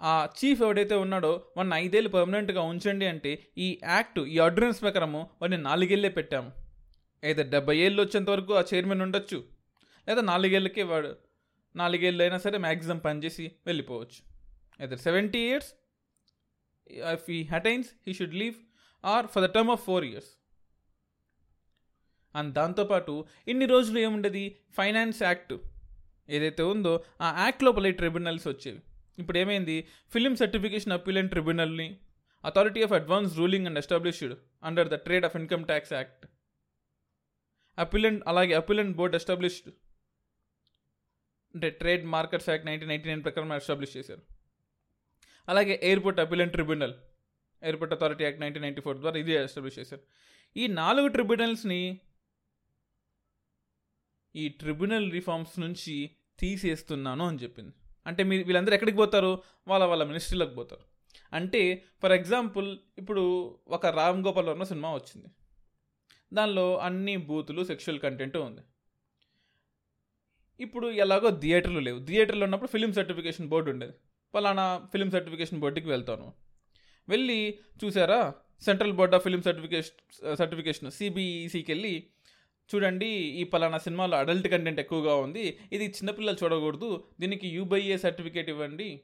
ఆ 0.00 0.28
చీఫ్ 0.38 0.62
ఎవడైతే 0.62 0.94
ఉన్నాడో 0.94 1.30
వాడిని 1.56 1.74
ఐదేళ్ళు 1.74 2.10
పర్మనెంట్గా 2.10 2.62
ఉంచండి 2.62 3.06
అంటే 3.06 3.48
ఈ 3.58 3.80
యాక్ట్ 3.82 4.18
ఈ 4.18 4.38
ఆర్డినెన్స్ 4.38 4.80
ప్రకారము 4.82 5.20
వాడిని 5.42 5.62
నాలుగేళ్ళే 5.62 6.08
పెట్టాము. 6.08 6.50
అయితే 7.22 7.42
డెబ్బై 7.42 7.76
ఏళ్ళు 7.76 8.02
వచ్చేంత 8.02 8.30
వరకు 8.30 8.54
ఆ 8.54 8.64
చైర్మన్ 8.74 9.02
ఉండొచ్చు 9.02 9.38
లేదా 10.08 10.22
నాలుగేళ్ళకే 10.22 10.82
వాడు 10.82 11.16
నాలుగేళ్ళు 11.76 12.22
అయినా 12.22 12.38
సరే 12.38 12.58
మ్యాక్సిమం 12.58 12.98
పనిచేసి 12.98 13.52
వెళ్ళిపోవచ్చు. 13.66 14.18
అయితే 14.80 14.96
seventy 14.96 15.40
years 15.48 15.70
if 17.14 17.30
he 17.30 17.48
attains 17.48 17.90
he 18.06 18.14
should 18.14 18.34
leave 18.34 18.54
or 19.04 19.26
for 19.26 19.42
the 19.42 19.46
term 19.46 19.70
of 19.70 19.84
four 19.84 20.04
years. 20.04 20.28
And 22.34 22.54
దాంతోపాటు 22.54 23.24
ఇన్ని 23.48 23.66
రోజులు 23.66 23.98
ఏముండేది? 23.98 24.58
ఫైనాన్స్ 24.70 25.22
యాక్ట్ 25.22 25.54
ఏదైతే 26.28 26.62
ఉందో 26.62 27.04
ఆ 27.20 27.42
యాక్ట్ 27.42 27.62
లోపల 27.62 27.90
ట్రిబ్యునల్స్ 27.90 28.48
వచ్చేవి. 28.48 28.82
ఇప్పుడు 29.18 29.38
ఏమైంది? 29.38 29.88
Film 30.12 30.36
certification 30.36 30.92
appellate 30.92 31.30
ట్రిబ్యునల్ని 31.30 32.00
authority 32.44 32.82
of 32.82 32.92
advance 32.92 33.36
ruling 33.36 33.66
and 33.66 33.78
established 33.78 34.34
under 34.62 34.88
the 34.88 34.94
trade 34.94 35.24
of 35.24 35.36
income 35.36 35.64
tax 35.64 35.92
act 35.92 36.26
appellate 37.78 38.24
అలాగే 38.28 38.54
అపిలెంట్ 38.54 38.96
బోర్డ్ 38.96 39.16
ఎస్టాబ్లిష్డ్ 39.16 39.72
అంటే 41.54 41.70
trade 41.70 42.04
markets 42.04 42.48
act 42.48 42.66
nineteen 42.66 42.88
ninety 42.88 43.08
nine 43.08 43.24
ప్రకారం 43.24 43.52
ఎస్టాబ్లిష్ 43.52 43.96
చేశారు. 43.96 44.22
అలాగే 45.48 45.80
airport 45.82 46.20
appellate 46.20 46.52
tribunal 46.52 46.94
airport 47.64 47.94
authority 47.94 48.24
act 48.24 48.40
nineteen 48.40 48.62
ninety 48.62 48.80
four 48.80 48.98
ద్వారా 48.98 49.18
ఇది 49.18 49.32
establish 49.32 49.78
చేశారు. 49.78 50.02
ఈ 50.56 50.66
నాలుగు 50.66 51.08
ట్రిబ్యునల్స్ని 51.08 52.00
ఈ 54.36 54.48
ట్రిబ్యునల్ 54.48 55.12
రిఫార్మ్స్ 55.12 55.60
నుంచి 55.60 56.10
తీసేస్తున్నాను 56.38 57.26
అని 57.26 57.38
చెప్పింది. 57.38 57.72
అంటే 58.06 58.22
మీరు 58.22 58.44
వీళ్ళందరూ 58.44 58.74
ఎక్కడికి 58.74 58.96
పోతారు? 58.96 59.42
వాళ్ళ 59.68 59.84
వాళ్ళ 59.84 60.04
మినిస్ట్రీలకు 60.04 60.54
పోతారు. 60.54 60.82
అంటే 61.32 61.84
ఫర్ 62.02 62.12
ఎగ్జాంపుల్ 62.12 62.78
ఇప్పుడు 62.98 63.58
ఒక 63.68 63.86
రామ్ 63.86 64.24
గోపాల్ 64.24 64.46
వర్మ 64.46 64.62
సినిమా 64.62 64.94
వచ్చింది. 64.94 65.28
దానిలో 66.32 66.78
అన్ని 66.78 67.16
బూతులు 67.16 67.64
సెక్షువల్ 67.64 68.00
కంటెంట్ 68.00 68.36
ఉంది. 68.36 68.60
ఇప్పుడు 70.60 70.90
ఎలాగో 70.90 71.30
థియేటర్లు 71.30 71.80
లేవు. 71.80 72.04
థియేటర్లో 72.04 72.44
ఉన్నప్పుడు 72.44 72.70
ఫిలిం 72.70 72.92
సర్టిఫికేషన్ 72.92 73.48
బోర్డు 73.48 73.70
ఉండేది. 73.70 73.92
పలానా 74.34 74.88
ఫిలిం 74.92 75.10
సర్టిఫికేషన్ 75.10 75.60
బోర్డుకి 75.60 75.88
వెళ్తాను. 75.88 76.34
వెళ్ళి 77.08 77.58
చూసారా? 77.84 78.34
Central 78.62 78.92
board 78.92 79.14
of 79.14 79.22
film 79.22 79.42
certification 79.42 80.36
certification 80.36 80.90
సిబిఈసికి 80.90 81.72
వెళ్ళి 81.72 82.06
చూడండి 82.74 83.06
ఈ 83.06 83.44
పలానా 83.44 83.78
సినిమాలో 83.78 84.18
అడల్ట్ 84.18 84.48
కంటెంట్ 84.48 84.80
ఎక్కువగా 84.80 85.16
ఉంది. 85.16 85.58
ఇది 85.72 85.84
చిన్నపిల్లలు 85.84 86.36
చూడకూడదు. 86.44 87.04
దీనికి 87.20 87.48
యూబైఏ 87.48 87.96
సర్టిఫికేట్ 87.96 88.48
ఇవ్వండి. 88.48 89.00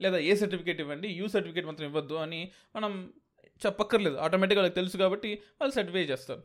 లేదా 0.00 0.18
ఏ 0.18 0.34
సర్టిఫికేట్ 0.34 0.80
ఇవ్వండి. 0.80 1.08
యూ 1.08 1.28
సర్టిఫికేట్ 1.28 1.66
మాత్రం 1.66 1.86
ఇవ్వద్దు 1.88 2.14
అని 2.14 2.52
మనం 2.76 3.12
చెప్పక్కర్లేదు. 3.66 4.16
ఆటోమేటిక్గా 4.16 4.60
వాళ్ళకి 4.60 4.74
తెలుసు 4.74 4.96
కాబట్టి 4.96 5.30
వాళ్ళు 5.60 5.74
సర్టిఫై 5.74 6.04
చేస్తారు. 6.04 6.42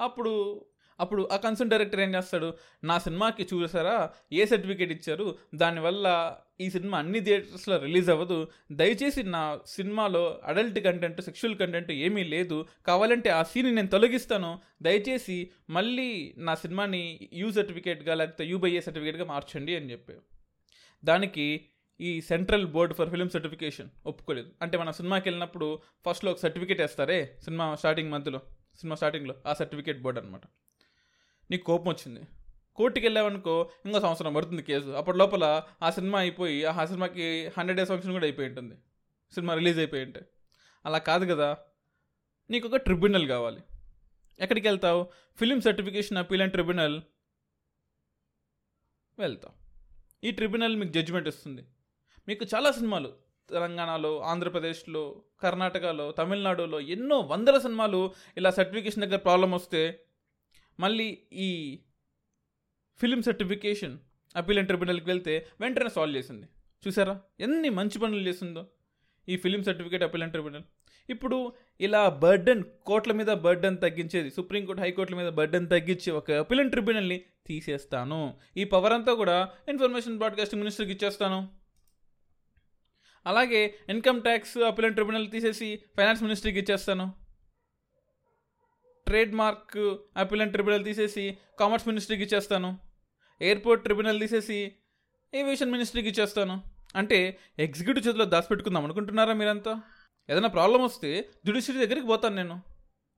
అప్పుడు 0.00 0.64
అప్పుడు 1.00 1.28
ఆ 1.32 1.36
కన్సర్న్ 1.36 1.70
డైరెక్టర్ 1.70 2.00
ఏం 2.00 2.14
చేస్తాడు? 2.14 2.54
నా 2.84 2.98
సినిమాకి 2.98 3.48
చూసారా? 3.54 4.10
ఏ 4.32 4.44
సర్టిఫికేట్ 4.44 4.92
ఇచ్చారు? 4.92 5.38
దానివల్ల 5.54 6.36
ఈ 6.60 6.70
సినిమా 6.70 6.98
అన్ని 6.98 7.20
థియేటర్స్లో 7.20 7.76
రిలీజ్ 7.76 8.10
అవ్వదు. 8.10 8.48
దయచేసి 8.72 9.22
నా 9.22 9.60
సినిమాలో 9.66 10.40
అడల్ట్ 10.44 10.78
కంటెంట్ 10.78 11.20
సెక్షువల్ 11.20 11.56
కంటెంట్ 11.56 11.92
ఏమీ 11.92 12.24
లేదు. 12.24 12.66
కావాలంటే 12.86 13.30
ఆ 13.30 13.42
సీన్ 13.42 13.74
నేను 13.74 13.88
తొలగిస్తాను. 13.88 14.60
దయచేసి 14.82 15.50
మళ్ళీ 15.70 16.34
నా 16.36 16.54
సినిమాని 16.54 17.30
యూ 17.32 17.52
సర్టిఫికేట్గా 17.52 18.14
లేకపోతే 18.14 18.46
యూబైఏ 18.46 18.80
సర్టిఫికేట్గా 18.80 19.24
మార్చండి 19.24 19.76
అని 19.76 19.90
చెప్పి 19.90 20.12
దానికి 21.04 21.64
ఈ 22.00 22.20
central 22.20 22.66
board 22.66 22.94
for 22.94 23.10
film 23.10 23.28
certification 23.28 23.88
ఒప్పుకోలేదు. 24.06 24.50
అంటే 24.62 24.78
మన 24.78 24.90
సినిమాకి 24.90 25.28
వెళ్ళినప్పుడు 25.28 25.78
ఫస్ట్లో 26.06 26.30
ఒక 26.30 26.38
సర్టిఫికేట్ 26.38 26.80
వేస్తారే? 26.80 27.36
సినిమా 27.44 27.74
స్టార్టింగ్ 27.74 28.10
మధ్యలో 28.10 28.38
సినిమా 28.74 28.96
స్టార్టింగ్లో 28.96 29.34
ఆ 29.46 29.52
సర్టిఫికేట్ 29.52 30.02
బోర్డ్ 30.02 30.18
అనమాట 30.18 30.40
నీకు 31.50 31.64
కోపం 31.64 31.88
వచ్చింది. 31.88 32.26
కోర్టుకి 32.76 33.06
వెళ్ళావనుకో 33.06 33.70
ఇంకో 33.86 34.00
సంవత్సరం 34.00 34.34
పడుతుంది 34.34 34.62
కేసు. 34.62 34.88
అప్పటి 34.88 35.18
లోపల 35.18 35.62
ఆ 35.82 35.90
సినిమా 35.90 36.18
అయిపోయి 36.18 36.64
ఆ 36.64 36.84
సినిమాకి 36.84 37.46
హండ్రెడ్ 37.58 37.78
డేస్ 37.78 37.88
ఫంక్షన్ 37.88 38.12
కూడా 38.12 38.24
అయిపోయి 38.24 38.48
ఉంటుంది 38.48 38.74
సినిమా 39.34 39.54
రిలీజ్ 39.54 39.78
అయిపోయి 39.78 40.04
ఉంటే 40.04 40.26
అలా 40.86 40.98
కాదు 40.98 41.34
కదా. 41.34 41.56
నీకు 42.50 42.68
ఒక 42.68 42.76
ట్రిబ్యునల్ 42.76 43.26
కావాలి. 43.28 43.60
ఎక్కడికి 44.40 44.68
వెళ్తావు? 44.68 45.06
Film 45.36 45.60
certification 45.60 46.18
appeal 46.18 46.42
and 46.42 46.52
tribunal? 46.52 47.00
వెళ్తావు 49.18 49.54
ఈ 50.26 50.30
ట్రిబ్యునల్ 50.30 50.76
మీకు 50.76 50.92
జడ్జిమెంట్ 50.92 51.28
ఇస్తుంది. 51.28 51.64
మీకు 52.28 52.46
చాలా 52.54 52.70
సినిమాలు 52.70 53.12
తెలంగాణలో 53.50 54.20
ఆంధ్రప్రదేశ్లో 54.20 55.22
కర్ణాటకలో 55.42 56.12
తమిళనాడులో 56.12 56.80
ఎన్నో 56.80 57.20
వందల 57.20 57.58
సినిమాలు 57.58 58.12
ఇలా 58.36 58.50
సర్టిఫికేషన్ 58.50 59.02
దగ్గర 59.02 59.16
ప్రాబ్లం 59.16 59.52
వస్తే 59.52 60.04
మళ్ళీ 60.80 61.18
ఈ 61.32 61.80
ఫిలిం 62.98 63.22
సర్టిఫికేషన్ 63.22 63.98
అపీల్ 64.36 64.66
ట్రిబ్యునల్కి 64.66 65.06
వెళ్తే 65.06 65.46
వెంటనే 65.60 65.88
సాల్వ్ 65.88 66.16
చేసింది. 66.16 66.46
చూసారా? 66.86 67.20
ఎన్ని 67.40 67.68
మంచి 67.68 67.98
పనులు 67.98 68.28
చేసిందో 68.28 68.68
ఈ 69.28 69.36
ఫిలిం 69.36 69.62
సర్టిఫికేట్ 69.62 70.02
అపీల్ 70.02 70.30
ట్రిబ్యునల్. 70.30 70.62
ఇప్పుడు 71.10 71.52
ఇలా 71.80 72.08
బర్డన్ 72.08 72.64
కోర్టుల 72.86 73.12
మీద 73.12 73.26
బర్డన్ 73.26 73.78
తగ్గించేది 73.78 74.30
సుప్రీంకోర్టు 74.30 74.82
హైకోర్టుల 74.82 75.16
మీద 75.16 75.28
బర్డన్ 75.28 75.70
తగ్గించి 75.70 76.10
ఒక 76.10 76.30
అపీల్ 76.30 76.70
ట్రిబ్యునల్ని 76.70 77.20
తీసేస్తాను. 77.46 78.38
ఈ 78.56 78.64
పవర్ 78.64 78.92
అంతా 78.92 79.14
కూడా 79.14 79.48
ఇన్ఫర్మేషన్ 79.68 80.16
బ్రాడ్కాస్టింగ్ 80.16 80.62
మినిస్టర్కి 80.62 80.92
ఇచ్చేస్తాను. 80.92 81.48
అలాగే 83.26 83.74
ఇన్కమ్ 83.88 84.22
ట్యాక్స్ 84.22 84.58
అపీల్ 84.58 84.94
ట్రిబ్యునల్ 84.94 85.30
తీసేసి 85.30 85.80
ఫైనాన్స్ 85.96 86.22
మినిస్టర్కి 86.22 86.58
ఇచ్చేస్తాను. 86.58 87.23
ట్రేడ్ 89.06 89.34
మార్క్ 89.34 89.96
అపీల్ 90.16 90.50
ట్రిబ్యునల్ 90.50 90.84
తీసేసి 90.84 91.38
కామర్స్ 91.60 91.88
మినిస్ట్రీకి 91.88 92.22
ఇచ్చేస్తాను. 92.22 92.78
ఎయిర్పోర్ట్ 93.42 93.84
ట్రిబ్యునల్ 93.84 94.20
తీసేసి 94.20 94.72
ఏవియేషన్ 95.34 95.72
మినిస్ట్రీకి 95.72 96.08
ఇచ్చేస్తాను. 96.08 96.62
అంటే 96.96 97.38
ఎగ్జిక్యూటివ్ 97.58 98.08
చేతిలో 98.08 98.24
దాచిపెట్టుకుందాం 98.24 98.84
అనుకుంటున్నారా 98.84 99.32
మీరంతా? 99.32 99.80
ఏదైనా 100.30 100.48
ప్రాబ్లం 100.48 100.84
వస్తే 100.84 101.28
జ్యుడిషియరీ 101.44 101.86
దగ్గరికి 101.86 102.06
పోతాను 102.06 102.36
నేను. 102.36 102.60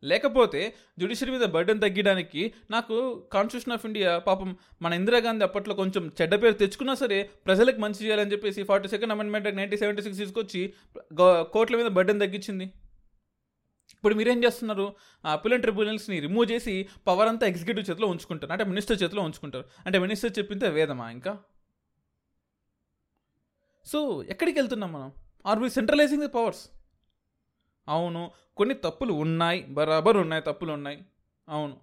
లేకపోతే 0.05 0.75
జ్యుడిషియరీ 0.99 1.39
మీద 1.39 1.47
బర్డెన్ 1.47 1.81
తగ్గడానికి 1.81 2.53
నాకు 2.71 3.25
కాన్స్టిట్యూషన్ 3.33 3.73
ఆఫ్ 3.73 3.87
ఇండియా 3.87 4.19
పాపం 4.19 4.57
మన 4.83 4.93
ఇందిరాగాంధీ 4.93 5.45
అప్పట్లో 5.45 5.75
కొంచెం 5.75 6.13
చెడ్డ 6.23 6.35
పేరు 6.35 6.53
తెచ్చుకున్నా 6.53 6.95
సరే 6.95 7.31
ప్రజలకు 7.47 7.81
మంచి 7.81 8.07
చేయాలని 8.07 8.33
చెప్పేసి 8.33 8.63
forty 8.63 8.89
second 8.89 9.13
amendment 9.13 9.57
nineteen 9.57 9.79
seventy 9.79 10.03
six 10.03 10.19
తీసుకొచ్చి 10.19 10.73
గో- 11.21 11.43
కోర్టుల 11.43 11.77
మీద 11.77 11.87
బర్డెన్ 11.87 12.21
తగ్గించింది. 12.21 12.73
ఇప్పుడు 14.07 14.19
మీరేం 14.19 14.45
చేస్తున్నారు? 14.45 14.95
ఆ 15.25 15.33
అపిలెంట్ 15.33 15.63
ట్రిబ్యునల్స్ని 15.63 16.21
రిమూవ్ 16.21 16.53
చేసి 16.53 16.89
పవర్ 17.07 17.29
అంతా 17.29 17.47
ఎగ్జిక్యూటివ్ 17.47 17.91
చేతిలో 17.91 18.09
ఉంచుకుంటారు. 18.09 18.53
అంటే 18.53 18.65
మినిస్టర్ 18.65 19.03
చేతిలో 19.03 19.23
ఉంచుకుంటారు. 19.23 19.65
అంటే 19.87 19.99
మినిస్టర్ 19.99 20.39
చెప్పింతే 20.39 20.69
వేదమా 20.69 21.11
ఇంకా? 21.11 21.39
సో 23.87 24.23
ఎక్కడికి 24.23 24.59
వెళ్తున్నాం 24.59 24.93
మనం? 24.93 25.13
Are 25.47 25.59
we 25.59 25.71
centralising 25.71 26.23
the 26.23 26.29
powers 26.29 26.69
అవును. 27.89 28.31
కొన్ని 28.57 28.75
తప్పులు 28.75 29.13
ఉన్నాయి. 29.13 29.63
బరాబర్ 29.63 30.17
ఉన్నాయి 30.17 30.43
తప్పులు 30.43 30.73
ఉన్నాయి. 30.73 31.07
అవును. 31.49 31.77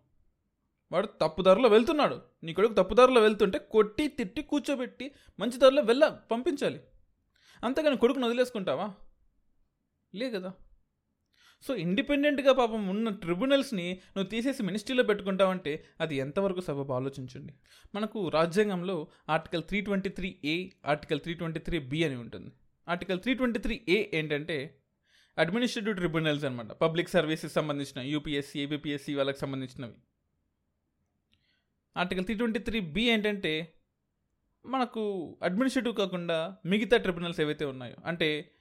వాడు 0.91 1.07
తప్పుదారిలో 1.07 1.69
వెళ్తున్నాడు. 1.69 2.21
నీ 2.43 2.53
కొడుకు 2.53 2.73
తప్పుదారిలో 2.73 3.21
వెళ్తుంటే 3.21 3.59
కొట్టి 3.59 4.07
తిట్టి 4.07 4.41
కూర్చోబెట్టి 4.41 5.11
మంచి 5.39 5.57
దారిలో 5.57 5.81
వెళ్ళ 5.81 6.07
పంపించాలి. 6.07 6.81
అంతేగాని 7.63 7.97
కొడుకుని 7.97 8.25
వదిలేసుకుంటావా? 8.25 8.93
లే 10.15 10.31
కదా. 10.31 10.53
సో 11.63 11.75
ఇండిపెండెంట్గా 11.75 12.53
పాపం 12.53 12.87
ఉన్న 12.87 13.09
ట్రిబ్యునల్స్ని 13.09 13.93
నువ్వు 13.93 14.29
తీసేసి 14.29 14.63
మినిస్ట్రీలో 14.63 15.03
పెట్టుకుంటావంటే 15.03 15.85
అది 15.99 16.15
ఎంతవరకు 16.15 16.61
సబబు? 16.61 16.93
ఆలోచించండి. 16.93 17.53
మనకు 17.95 18.29
రాజ్యాంగంలో 18.29 19.07
article 19.29 19.63
three 19.63 19.81
twenty 19.81 20.09
three 20.09 20.39
A 20.45 20.69
article 20.85 21.19
three 21.19 21.33
twenty 21.33 21.59
three 21.59 21.79
B 21.79 22.03
అని 22.03 22.15
ఉంటుంది. 22.15 22.51
Article 22.87 23.19
three 23.19 23.33
twenty 23.33 23.59
three 23.59 23.85
A 23.89 24.05
ఏంటంటే 24.13 24.57
అడ్మినిస్ట్రేటివ్ 25.37 25.95
ట్రిబ్యునల్స్ 25.95 26.45
అనమాట 26.45 26.71
పబ్లిక్ 26.71 27.09
సర్వీసెస్ 27.09 27.53
సంబంధించిన 27.53 28.01
యూపీఎస్సీ 28.05 28.59
ఏబిపిఎస్సి 28.59 29.15
వాళ్ళకి 29.15 29.39
సంబంధించినవి. 29.39 29.93
Article 31.97 32.25
three 32.25 32.35
twenty 32.35 32.59
three 32.59 32.79
B 32.79 33.09
ఏంటంటే 33.09 33.73
మనకు 34.65 35.01
అడ్మినిస్ట్రేటివ్ 35.43 35.95
కాకుండా 35.95 36.57
మిగతా 36.65 36.97
ట్రిబ్యునల్స్ 36.97 37.41
ఏవైతే 37.41 37.65
ఉన్నాయో 37.65 37.95
అంటే 38.05 38.51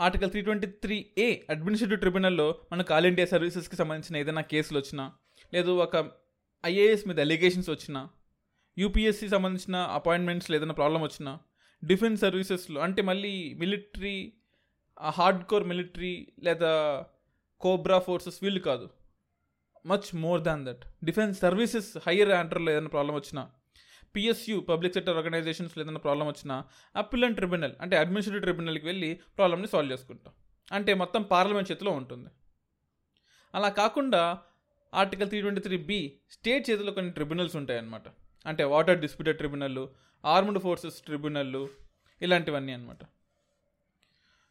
article 0.00 0.30
three 0.30 0.42
twenty 0.42 0.66
three 0.66 0.96
A 1.18 1.26
administrative 1.48 2.00
ట్రిబ్యునల్లో 2.00 2.46
మనకు 2.72 2.94
ఆల్ 2.94 3.06
ఇండియా 3.06 3.26
సర్వీసెస్కి 3.26 3.76
సంబంధించిన 3.76 4.16
ఏదైనా 4.16 4.40
కేసులు 4.40 4.78
వచ్చినా 4.78 5.04
లేదు 5.54 5.70
ఒక 5.70 5.96
ఐఏఎస్ 6.64 7.08
మీద 7.08 7.20
అలిగేషన్స్ 7.20 7.70
వచ్చినా 7.70 8.00
యూపీఎస్సి 8.76 9.28
సంబంధించిన 9.28 9.76
అపాయింట్మెంట్స్లో 9.76 10.56
ఏదైనా 10.56 10.74
ప్రాబ్లం 10.74 11.02
వచ్చినా 11.02 11.32
డిఫెన్స్ 11.82 12.20
సర్వీసెస్లో 12.20 12.80
అంటే 12.80 13.02
మళ్ళీ 13.02 13.54
మిలిటరీ 13.54 14.32
హార్డ్ 15.00 15.44
కోర్ 15.44 15.64
మిలిటరీ 15.64 16.32
లేదా 16.42 16.72
కోబ్రా 17.60 17.98
ఫోర్సెస్ 17.98 18.38
వీళ్ళు 18.42 18.60
కాదు. 18.60 18.86
Much 19.86 20.16
more 20.16 20.40
than 20.42 20.66
that 20.66 20.84
defence 21.04 21.40
services 21.40 21.98
higher 22.06 22.30
యాంటర్లో 22.30 22.72
ఏదైనా 22.72 22.88
ప్రాబ్లం 22.88 23.14
వచ్చినా 23.14 23.42
పిఎస్యు 24.14 24.60
పబ్లిక్ 24.60 24.94
సెక్టర్ 24.94 25.16
ఆర్గనైజేషన్స్లో 25.16 25.82
ఏదైనా 25.82 25.98
ప్రాబ్లం 25.98 26.26
వచ్చినా 26.26 26.64
అప్పిల్ 26.96 27.34
ట్రిబ్యునల్ 27.34 27.74
అంటే 27.80 27.96
అడ్మినిస్ట్రేటివ్ 27.96 28.42
ట్రిబ్యునల్కి 28.42 28.86
వెళ్ళి 28.86 29.20
ప్రాబ్లమ్ని 29.38 29.68
సాల్వ్ 29.68 29.92
చేసుకుంటాం. 29.92 30.32
అంటే 30.72 30.94
మొత్తం 30.94 31.22
పార్లమెంట్ 31.22 31.70
చేతిలో 31.72 31.90
ఉంటుంది. 31.90 32.30
అలా 33.54 33.68
కాకుండా 33.68 34.38
article 34.94 35.28
three 35.28 35.40
twenty 35.40 35.60
three 35.60 35.76
B 35.76 36.18
state 36.30 36.70
చేతిలో 36.70 36.92
కొన్ని 36.92 37.12
ట్రిబ్యునల్స్ 37.12 37.56
ఉంటాయన్నమాట. 37.56 38.02
అంటే 38.46 38.64
వాటర్ 38.64 39.00
డిస్ప్యూటెడ్ 39.00 39.38
ట్రిబ్యునల్లు 39.38 39.88
ఆర్మ్డ్ 40.24 40.58
ఫోర్సెస్ 40.58 41.02
ట్రిబ్యునల్ 41.02 41.68
ఇలాంటివన్నీ 42.22 42.72
అనమాట 42.72 43.02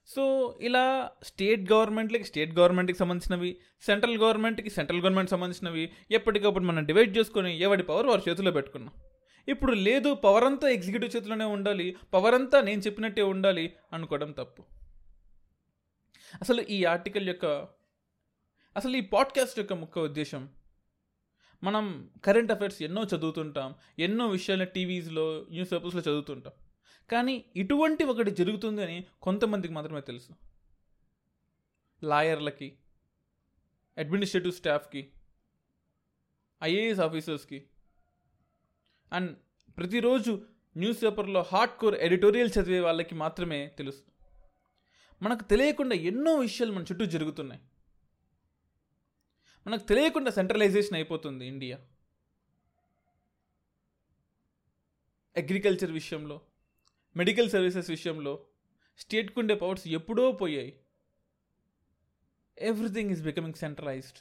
సో 0.07 0.23
ఇలా 0.61 1.11
స్టేట్ 1.23 1.71
గవర్నమెంట్లకి 1.71 2.23
స్టేట్ 2.23 2.53
గవర్నమెంట్కి 2.59 2.97
సంబంధించినవి 2.97 3.57
సెంట్రల్ 3.81 4.17
గవర్నమెంట్కి 4.17 4.69
సెంట్రల్ 4.69 4.99
గవర్నమెంట్ 4.99 5.29
సంబంధించినవి 5.29 5.91
ఎప్పటికప్పుడు 6.11 6.63
మనం 6.63 6.85
డివైడ్ 6.85 7.17
చేసుకొని 7.17 7.59
ఎవడి 7.59 7.83
పవర్ 7.83 8.07
వారి 8.07 8.29
చేతిలో 8.29 8.51
పెట్టుకున్నాం. 8.51 8.93
ఇప్పుడు 9.47 9.71
లేదు 9.71 10.13
పవర్ 10.13 10.43
అంతా 10.43 10.67
ఎగ్జిక్యూటివ్ 10.67 11.15
చేతిలోనే 11.15 11.45
ఉండాలి 11.45 11.97
పవర్ 12.13 12.33
అంతా 12.33 12.61
నేను 12.61 12.81
చెప్పినట్టే 12.81 13.21
ఉండాలి 13.21 13.75
అనుకోవడం 13.93 14.31
తప్పు. 14.31 14.65
అసలు 16.41 16.61
ఈ 16.61 16.85
ఆర్టికల్ 16.85 17.27
యొక్క 17.27 17.45
అసలు 18.77 18.97
ఈ 18.97 19.01
పాడ్కాస్ట్ 19.01 19.59
యొక్క 19.59 19.73
ముఖ్య 19.73 20.01
ఉద్దేశం 20.01 20.49
మనం 21.63 22.09
కరెంట్ 22.25 22.51
అఫైర్స్ 22.51 22.81
ఎన్నో 22.81 23.03
చదువుతుంటాం 23.03 23.75
ఎన్నో 23.99 24.27
విషయాలు 24.27 24.65
టీవీస్లో 24.65 25.45
న్యూస్ 25.49 25.71
పేపర్స్లో 25.71 26.01
చదువుతుంటాం. 26.01 26.53
కానీ 27.09 27.45
ఇటువంటి 27.55 28.03
ఒకటి 28.03 28.31
జరుగుతుందని 28.31 29.05
కొంతమందికి 29.21 29.73
మాత్రమే 29.73 30.01
తెలుసు. 30.01 30.33
లాయర్లకి 32.03 32.77
అడ్మినిస్ట్రేటివ్ 33.97 34.53
స్టాఫ్కి 34.53 35.11
ఐఏఎస్ 36.63 36.99
ఆఫీసర్స్కి 36.99 37.67
అండ్ 39.13 39.37
ప్రతిరోజు 39.77 40.45
న్యూస్ 40.77 41.03
పేపర్లో 41.03 41.41
హార్డ్ 41.41 41.75
కోర్ 41.75 41.95
ఎడిటోరియల్ 41.95 42.49
చదివే 42.59 42.79
వాళ్ళకి 42.79 43.15
మాత్రమే 43.15 43.67
తెలుసు. 43.67 44.01
మనకు 45.21 45.43
తెలియకుండా 45.43 45.95
ఎన్నో 45.95 46.35
విషయాలు 46.35 46.71
మన 46.71 46.81
చుట్టూ 46.81 47.05
జరుగుతున్నాయి. 47.05 47.61
మనకు 49.67 49.83
తెలియకుండా 49.83 50.31
సెంట్రలైజేషన్ 50.31 50.95
అయిపోతుంది 50.95 51.45
ఇండియా. 51.45 51.77
అగ్రికల్చర్ 55.37 55.91
విషయంలో 55.91 56.41
మెడికల్ 57.17 57.49
సర్వీసెస్ 57.49 57.89
విషయంలో 57.89 58.45
స్టేట్కు 58.97 59.39
ఉండే 59.39 59.55
పవర్స్ 59.55 59.87
ఎప్పుడో 59.87 60.31
పోయాయి. 60.31 60.79
Everything 62.57 63.11
is 63.11 63.23
becoming 63.23 63.53
centralised. 63.53 64.17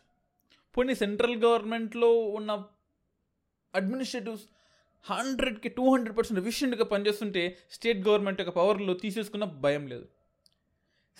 పోనీ 0.76 0.94
సెంట్రల్ 0.94 1.36
గవర్నమెంట్లో 1.36 2.18
ఉన్న 2.18 2.64
అడ్మినిస్ట్రేటివ్స్ 3.74 4.44
హండ్రెడ్కి 5.02 5.68
టూ 5.68 5.94
హండ్రెడ్ 5.94 6.18
పర్సెంట్ 6.18 6.42
ఎఫిషియెంట్గా 6.42 6.84
పనిచేస్తుంటే 6.84 7.58
స్టేట్ 7.70 8.08
గవర్నమెంట్ 8.08 8.40
యొక్క 8.40 8.56
పవర్లో 8.56 8.94
తీసేసుకున్న 8.94 9.44
భయం 9.44 9.86
లేదు. 9.86 10.08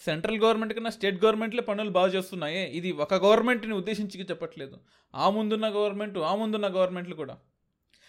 సెంట్రల్ 0.05 0.39
గవర్నమెంట్ 0.39 0.75
కన్నా 0.75 0.91
స్టేట్ 0.91 1.25
గవర్నమెంట్లే 1.25 1.63
పనులు 1.63 1.91
బాగా 1.91 2.13
చేస్తున్నాయే. 2.13 2.67
ఇది 2.67 2.93
ఒక 2.93 3.15
గవర్నమెంట్ని 3.15 3.75
ఉద్దేశించి 3.75 4.25
చెప్పట్లేదు. 4.25 4.79
ఆ 5.15 5.31
ముందున్న 5.31 5.69
గవర్నమెంట్ 5.69 6.19
ఆ 6.19 6.35
ముందున్న 6.35 6.67
గవర్నమెంట్లు 6.67 7.15
కూడా. 7.15 7.39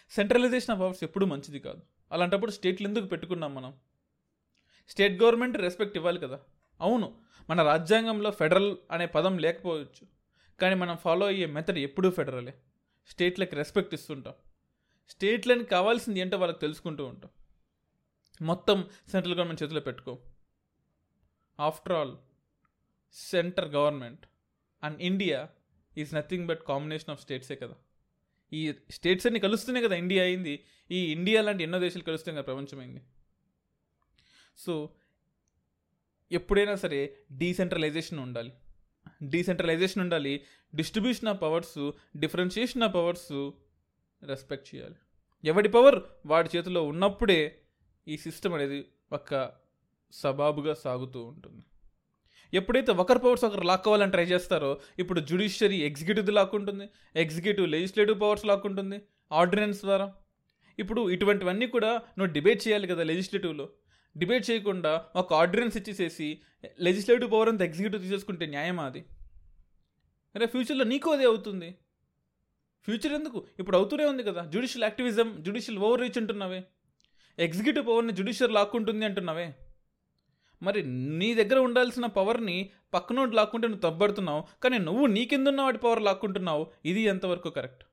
సెంట్రలైజేషన్ 0.09 0.71
ఆఫ్ 0.71 0.79
పవర్స్ 0.79 1.03
ఎప్పుడూ 1.03 1.25
మంచిది 1.25 1.59
కాదు. 1.59 1.81
అలాంటప్పుడు 2.11 2.51
స్టేట్లు 2.51 2.87
ఎందుకు 2.87 3.05
పెట్టుకున్నాం 3.05 3.55
మనం? 3.55 3.73
స్టేట్ 4.89 5.23
గవర్నమెంట్ 5.23 5.57
రెస్పెక్ట్ 5.57 5.97
ఇవ్వాలి 5.97 6.19
కదా. 6.19 6.39
అవును 6.81 7.15
మన 7.49 7.63
రాజ్యాంగంలో 7.63 8.31
ఫెడరల్ 8.31 8.77
అనే 8.91 9.05
పదం 9.05 9.37
లేకపోవచ్చు. 9.37 10.07
కానీ 10.61 10.75
మనం 10.75 10.97
ఫాలో 10.97 11.27
అయ్యే 11.27 11.45
మెథడ్ 11.45 11.77
ఎప్పుడూ 11.77 12.09
ఫెడరలే. 12.09 12.53
స్టేట్లకి 13.09 13.55
రెస్పెక్ట్ 13.55 13.93
ఇస్తుంటాం. 13.93 14.33
స్టేట్లని 15.09 15.63
కావాల్సింది 15.63 16.19
ఏంటో 16.19 16.37
వాళ్ళకి 16.37 16.59
తెలుసుకుంటూ 16.59 17.05
ఉంటాం. 17.05 17.31
మొత్తం 18.41 18.89
సెంట్రల్ 19.11 19.35
గవర్నమెంట్ 19.35 19.63
చేతిలో 19.63 19.81
పెట్టుకో. 19.81 20.19
After 21.59 21.93
all 21.93 22.15
centre 23.13 23.69
government 23.69 24.25
and 24.83 25.01
India 25.01 25.49
is 25.97 26.13
nothing 26.13 26.47
but 26.47 26.63
combination 26.67 27.09
of 27.09 27.21
స్టేట్సే 27.21 27.55
కదా. 27.55 27.75
ఈ 28.53 28.73
స్టేట్స్ 28.89 29.25
అన్ని 29.25 29.39
కలుస్తూనే 29.39 29.81
కదా. 29.81 29.95
ఇండియా 29.95 30.23
అయింది. 30.23 30.65
ఈ 30.91 31.11
ఇండియా 31.11 31.41
లాంటి 31.41 31.63
ఎన్నో 31.63 31.79
దేశాలు 31.79 32.03
కలుస్తే 32.03 32.31
కదా 32.31 32.41
ప్రపంచం 32.41 32.79
అయింది 32.79 33.01
సో 34.57 34.89
ఎప్పుడైనా 36.31 36.75
సరే 36.75 37.17
డీసెంట్రలైజేషన్ 37.31 38.19
ఉండాలి. 38.19 38.53
డీసెంట్రలైజేషన్ 39.23 40.03
ఉండాలి. 40.03 40.45
Distribution 40.75 41.27
of 41.27 41.41
powers 41.41 41.91
differentiation 42.17 42.83
of 42.83 42.93
powers 42.93 43.51
respect 44.21 44.67
చేయాలి. 44.69 44.97
ఎవడి 45.43 45.69
పవర్ 45.75 45.97
వాడి 46.31 46.49
చేతిలో 46.53 46.83
ఉన్నప్పుడే 46.91 47.39
ఈ 48.07 48.15
సిస్టమ్ 48.25 48.53
అనేది 48.57 48.79
ఒక 49.17 49.51
సబాబుగా 50.13 50.73
సాగుతూ 50.83 51.19
ఉంటుంది. 51.31 51.63
ఎప్పుడైతే 52.53 52.91
ఒకరి 53.01 53.19
పవర్స్ 53.23 53.43
ఒకరు 53.47 53.65
లాక్కోవాలని 53.71 54.13
ట్రై 54.15 54.25
చేస్తారో 54.31 54.71
ఇప్పుడు 55.01 55.19
జుడిషియరీ 55.29 55.79
ఎగ్జిక్యూటివ్ 55.87 56.29
లాక్కుంటుంది 56.37 56.85
ఎగ్జిక్యూటివ్ 57.23 57.67
లెజిస్లేటివ్ 57.75 58.17
పవర్స్ 58.23 58.45
లాక్కుంటుంది 58.51 58.97
ఆర్డినెన్స్ 59.31 59.81
ద్వారా. 59.85 60.07
ఇప్పుడు 60.79 61.01
ఇటువంటివన్నీ 61.15 61.67
కూడా 61.75 61.91
నువ్వు 62.17 62.31
డిబేట్ 62.37 62.61
చేయాలి 62.67 62.87
కదా 62.91 63.03
లెజిస్లేటివ్లో 63.11 63.67
డిబేట్ 64.15 64.45
చేయకుండా 64.49 64.91
ఒక 65.21 65.33
ఆర్డినెన్స్ 65.33 65.77
ఇచ్చేసేసి 65.79 66.27
లెజిస్లేటివ్ 66.85 67.31
పవర్ 67.33 67.49
అంతా 67.51 67.65
ఎగ్జిక్యూటివ్ 67.65 68.01
తీసేసుకుంటే 68.05 68.45
న్యాయమా 68.45 68.85
అది? 68.89 69.01
అరే 70.35 70.45
ఫ్యూచర్లో 70.45 70.85
నీకు 70.93 71.09
అదే 71.15 71.25
అవుతుంది. 71.31 71.69
ఫ్యూచర్ 72.85 73.13
ఎందుకు? 73.13 73.47
ఇప్పుడు 73.59 73.77
అవుతూనే 73.77 74.05
ఉంది 74.05 74.23
కదా. 74.23 74.45
Judicial 74.45 74.83
activism 74.83 75.43
judicial 75.43 75.79
over 75.79 76.01
reach 76.01 76.17
అంటున్నావే. 76.17 76.59
ఎగ్జిక్యూటివ్ 77.39 77.87
పవర్ని 77.87 78.13
జుడిషియల్ 78.13 78.53
లాక్కుంటుంది 78.53 79.05
అంటున్నావే. 79.05 79.47
మరి 80.61 80.83
నీ 81.19 81.35
దగ్గర 81.35 81.57
ఉండాల్సిన 81.57 82.05
పవర్ని 82.05 82.71
పక్కనోటి 82.93 83.33
లాక్కుంటే 83.35 83.67
నువ్వు 83.67 83.83
తబ్బడుతున్నావు 83.89 84.41
కానీ 84.63 84.77
నువ్వు 84.77 85.05
నీకెందున్న 85.05 85.61
వాటి 85.61 85.77
పవర్ 85.77 86.01
లాక్కుంటున్నావు? 86.01 86.71
ఇది 86.85 87.01
ఎంతవరకు 87.01 87.49
correct 87.49 87.83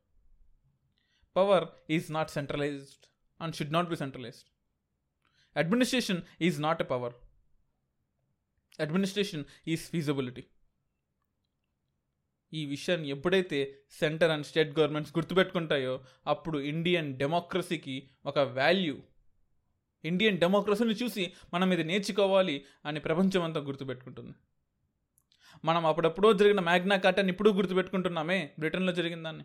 power 1.36 1.66
is 1.90 2.12
not 2.12 2.30
centralised 2.30 3.04
and 3.40 3.54
should 3.54 3.72
not 3.72 3.88
be 3.88 3.96
centralised 3.96 4.48
administration 5.56 6.22
is 6.40 6.58
not 6.62 6.82
a 6.82 6.84
power 6.84 7.14
administration 8.80 9.44
is 9.66 9.84
feasibility 9.90 10.44
ఈ 12.52 12.66
విషయాన్ని 12.66 13.08
ఎప్పుడైతే 13.08 13.78
సెంటర్ 13.90 14.30
అండ్ 14.30 14.46
స్టేట్ 14.46 14.78
గవర్నమెంట్స్ 14.78 15.18
గుర్తుపెట్టుకుంటాయో 15.18 16.04
అప్పుడు 16.26 16.58
ఇండియన్ 16.58 17.18
డెమోక్రసీకి 17.18 18.10
ఒక 18.26 18.38
వాల్యూ. 18.38 18.98
ఇండియన్ 20.04 20.38
డెమోక్రసీని 20.38 20.90
చూసి 20.90 21.32
మనం 21.54 21.72
ఇది 21.72 21.84
నేర్చుకోవాలి 21.84 22.64
అని 22.84 23.00
ప్రపంచం 23.00 23.42
అంతా 23.42 23.60
గుర్తుపెట్టుకుంటుంది. 23.60 24.34
మనం 25.64 25.86
అప్పుడప్పుడో 25.86 26.32
జరిగిన 26.32 26.60
మ్యాగ్నా 26.60 26.96
కార్టాన్ని 26.96 27.32
ఇప్పుడు 27.32 27.50
గుర్తుపెట్టుకుంటున్నామే 27.50 28.50
బ్రిటన్లో 28.58 28.92
జరిగిన 28.92 29.22
దాన్ని. 29.22 29.44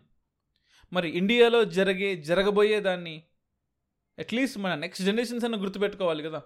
మరి 0.92 1.10
ఇండియాలో 1.10 1.64
జరిగే 1.64 2.16
జరగబోయే 2.16 2.80
దాన్ని 2.80 3.22
అట్లీస్ట్ 4.18 4.58
మన 4.58 4.74
నెక్స్ట్ 4.74 5.04
జనరేషన్స్ 5.04 5.44
అన్న 5.44 5.62
గుర్తుపెట్టుకోవాలి 5.62 6.22
కదా. 6.22 6.42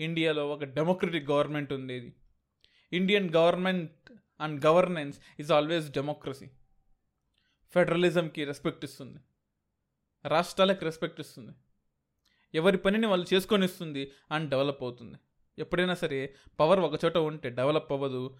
ఇండియాలో 0.00 0.48
ఒక 0.48 0.64
డెమోక్రటిక్ 0.64 1.30
గవర్నమెంట్ 1.30 1.72
ఉండేది 1.72 2.16
Indian 2.92 3.30
government 3.30 3.92
and 4.40 4.64
governance 4.66 5.20
is 5.40 5.52
always 5.52 5.90
democracy. 5.90 6.46
ఫెడరలిజంకి 7.70 8.44
respect 8.44 8.84
ఇస్తుంది. 8.84 9.18
రాష్ట్రాలకు 10.28 10.84
రెస్పెక్ట్ 10.84 11.20
ఇస్తుంది. 11.20 11.52
ఎవరి 12.54 12.78
పనిని 12.78 13.06
వాళ్ళు 13.06 13.34
చేసుకొని 13.34 13.64
ఇస్తుంది 13.64 14.12
అండ్ 14.30 14.50
డెవలప్ 14.50 14.82
అవుతుంది. 14.82 15.18
ఎప్పుడైనా 15.58 15.94
సరే 15.94 16.36
పవర్ 16.60 16.80
ఒకచోట 16.80 17.16
ఉంటే 17.16 17.50
డెవలప్ 17.50 17.92
అవ్వదు. 17.92 18.38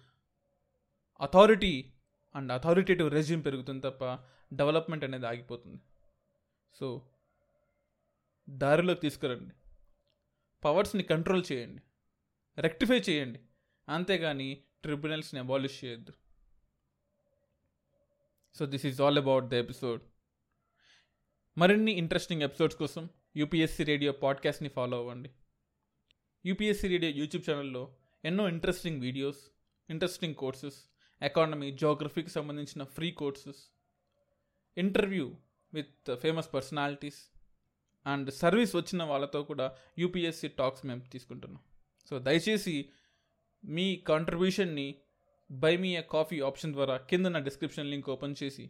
అథారిటీ 1.21 1.93
అండ్ 2.35 2.51
అథారిటేటివ్ 2.51 3.11
రెజ్యూమ్ 3.11 3.45
పెరుగుతుంది 3.45 3.81
తప్ప 3.81 4.03
డెవలప్మెంట్ 4.53 5.03
అనేది 5.03 5.27
ఆగిపోతుంది. 5.27 5.79
సో 6.73 7.09
దారిలోకి 8.49 9.01
తీసుకురండి. 9.01 9.53
పవర్స్ని 10.65 11.03
కంట్రోల్ 11.03 11.43
చేయండి. 11.51 11.81
రెక్టిఫై 12.61 12.99
చేయండి. 12.99 13.39
అంతేగాని 13.89 14.63
ట్రిబ్యునల్స్ని 14.87 15.39
అబాలిష్ 15.39 15.85
చేయొద్దు. 15.85 16.13
So 18.55 18.65
this 18.65 18.85
is 18.85 19.01
all 19.01 19.17
about 19.17 19.45
the 19.45 19.53
episode 19.53 20.01
మరిన్ని 21.57 21.91
ఇంట్రెస్టింగ్ 21.91 22.41
ఎపిసోడ్స్ 22.41 22.77
కోసం 22.77 23.09
యూపీఎస్సీ 23.37 23.83
రేడియో 23.83 24.11
పాడ్కాస్ట్ని 24.11 24.69
ఫాలో 24.69 24.97
అవ్వండి. 24.97 25.31
యూపీఎస్సీ 26.45 26.87
రేడియో 26.87 27.11
యూట్యూబ్ 27.11 27.49
ఛానల్లో 27.49 27.95
ఎన్నో 28.25 28.47
interesting 28.47 29.01
videos 29.01 29.37
interesting 29.89 30.35
courses 30.35 30.83
economy 31.21 31.71
జోగ్రఫీకి 31.71 32.29
సంబంధించిన 32.29 32.83
free 32.83 33.11
courses 33.11 33.59
interview 34.77 35.35
with 35.73 36.15
famous 36.15 36.53
personalities 36.53 37.21
and 38.07 38.33
service 38.33 38.75
వచ్చిన 38.75 39.03
వాళ్ళతో 39.03 39.43
కూడా 39.43 39.77
యూపీఎస్సీ 39.99 40.47
టాక్స్ 40.47 40.85
మేము 40.85 41.01
తీసుకుంటున్నాం. 41.01 41.63
సో 42.09 42.19
దయచేసి 42.19 42.89
మీ 43.67 43.95
కాంట్రిబ్యూషన్ని 44.09 44.87
buy 45.49 45.77
me 45.77 45.89
a 45.95 46.03
coffee 46.11 46.41
option 46.41 46.73
ద్వారా 46.73 46.97
కింద 47.09 47.27
నా 47.27 47.39
డిస్క్రిప్షన్ 47.39 47.89
లింక్ 47.89 48.09
ఓపెన్ 48.09 48.35
చేసి 48.41 48.65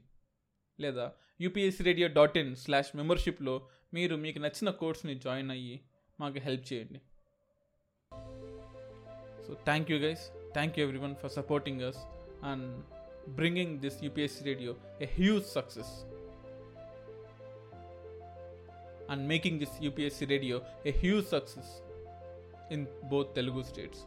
లేదా 0.80 1.06
UPSC 1.42 1.84
radio 1.84 2.08
dot 2.18 2.38
in 2.38 2.56
slash 2.56 2.96
మెంబర్షిప్లో 2.96 3.56
మీరు 3.94 4.16
మీకు 4.16 4.40
నచ్చిన 4.40 4.70
కోర్స్ని 4.80 5.16
జాయిన్ 5.16 5.52
అయ్యి 5.52 5.76
మాకు 6.20 6.40
హెల్ప్ 6.40 6.74
చేయండి. 6.74 7.00
So 9.46 9.54
thank 9.66 9.92
you 9.92 9.98
guys 10.00 10.24
thank 10.54 10.78
you 10.78 10.84
everyone 11.00 11.16
for 11.16 11.32
supporting 11.32 11.82
us 11.82 12.00
and 12.44 12.68
bringing 13.36 13.80
this 13.80 14.04
UPSC 14.04 14.44
radio 14.46 14.74
a 15.02 15.10
huge 15.18 15.46
success 15.54 15.94
and 19.10 19.24
making 19.28 19.60
this 19.60 19.76
UPSC 19.82 20.26
radio 20.26 20.58
a 20.86 20.94
huge 21.00 21.28
success 21.28 21.72
in 22.72 22.86
both 23.10 23.36
Telugu 23.36 23.64
states 23.64 24.04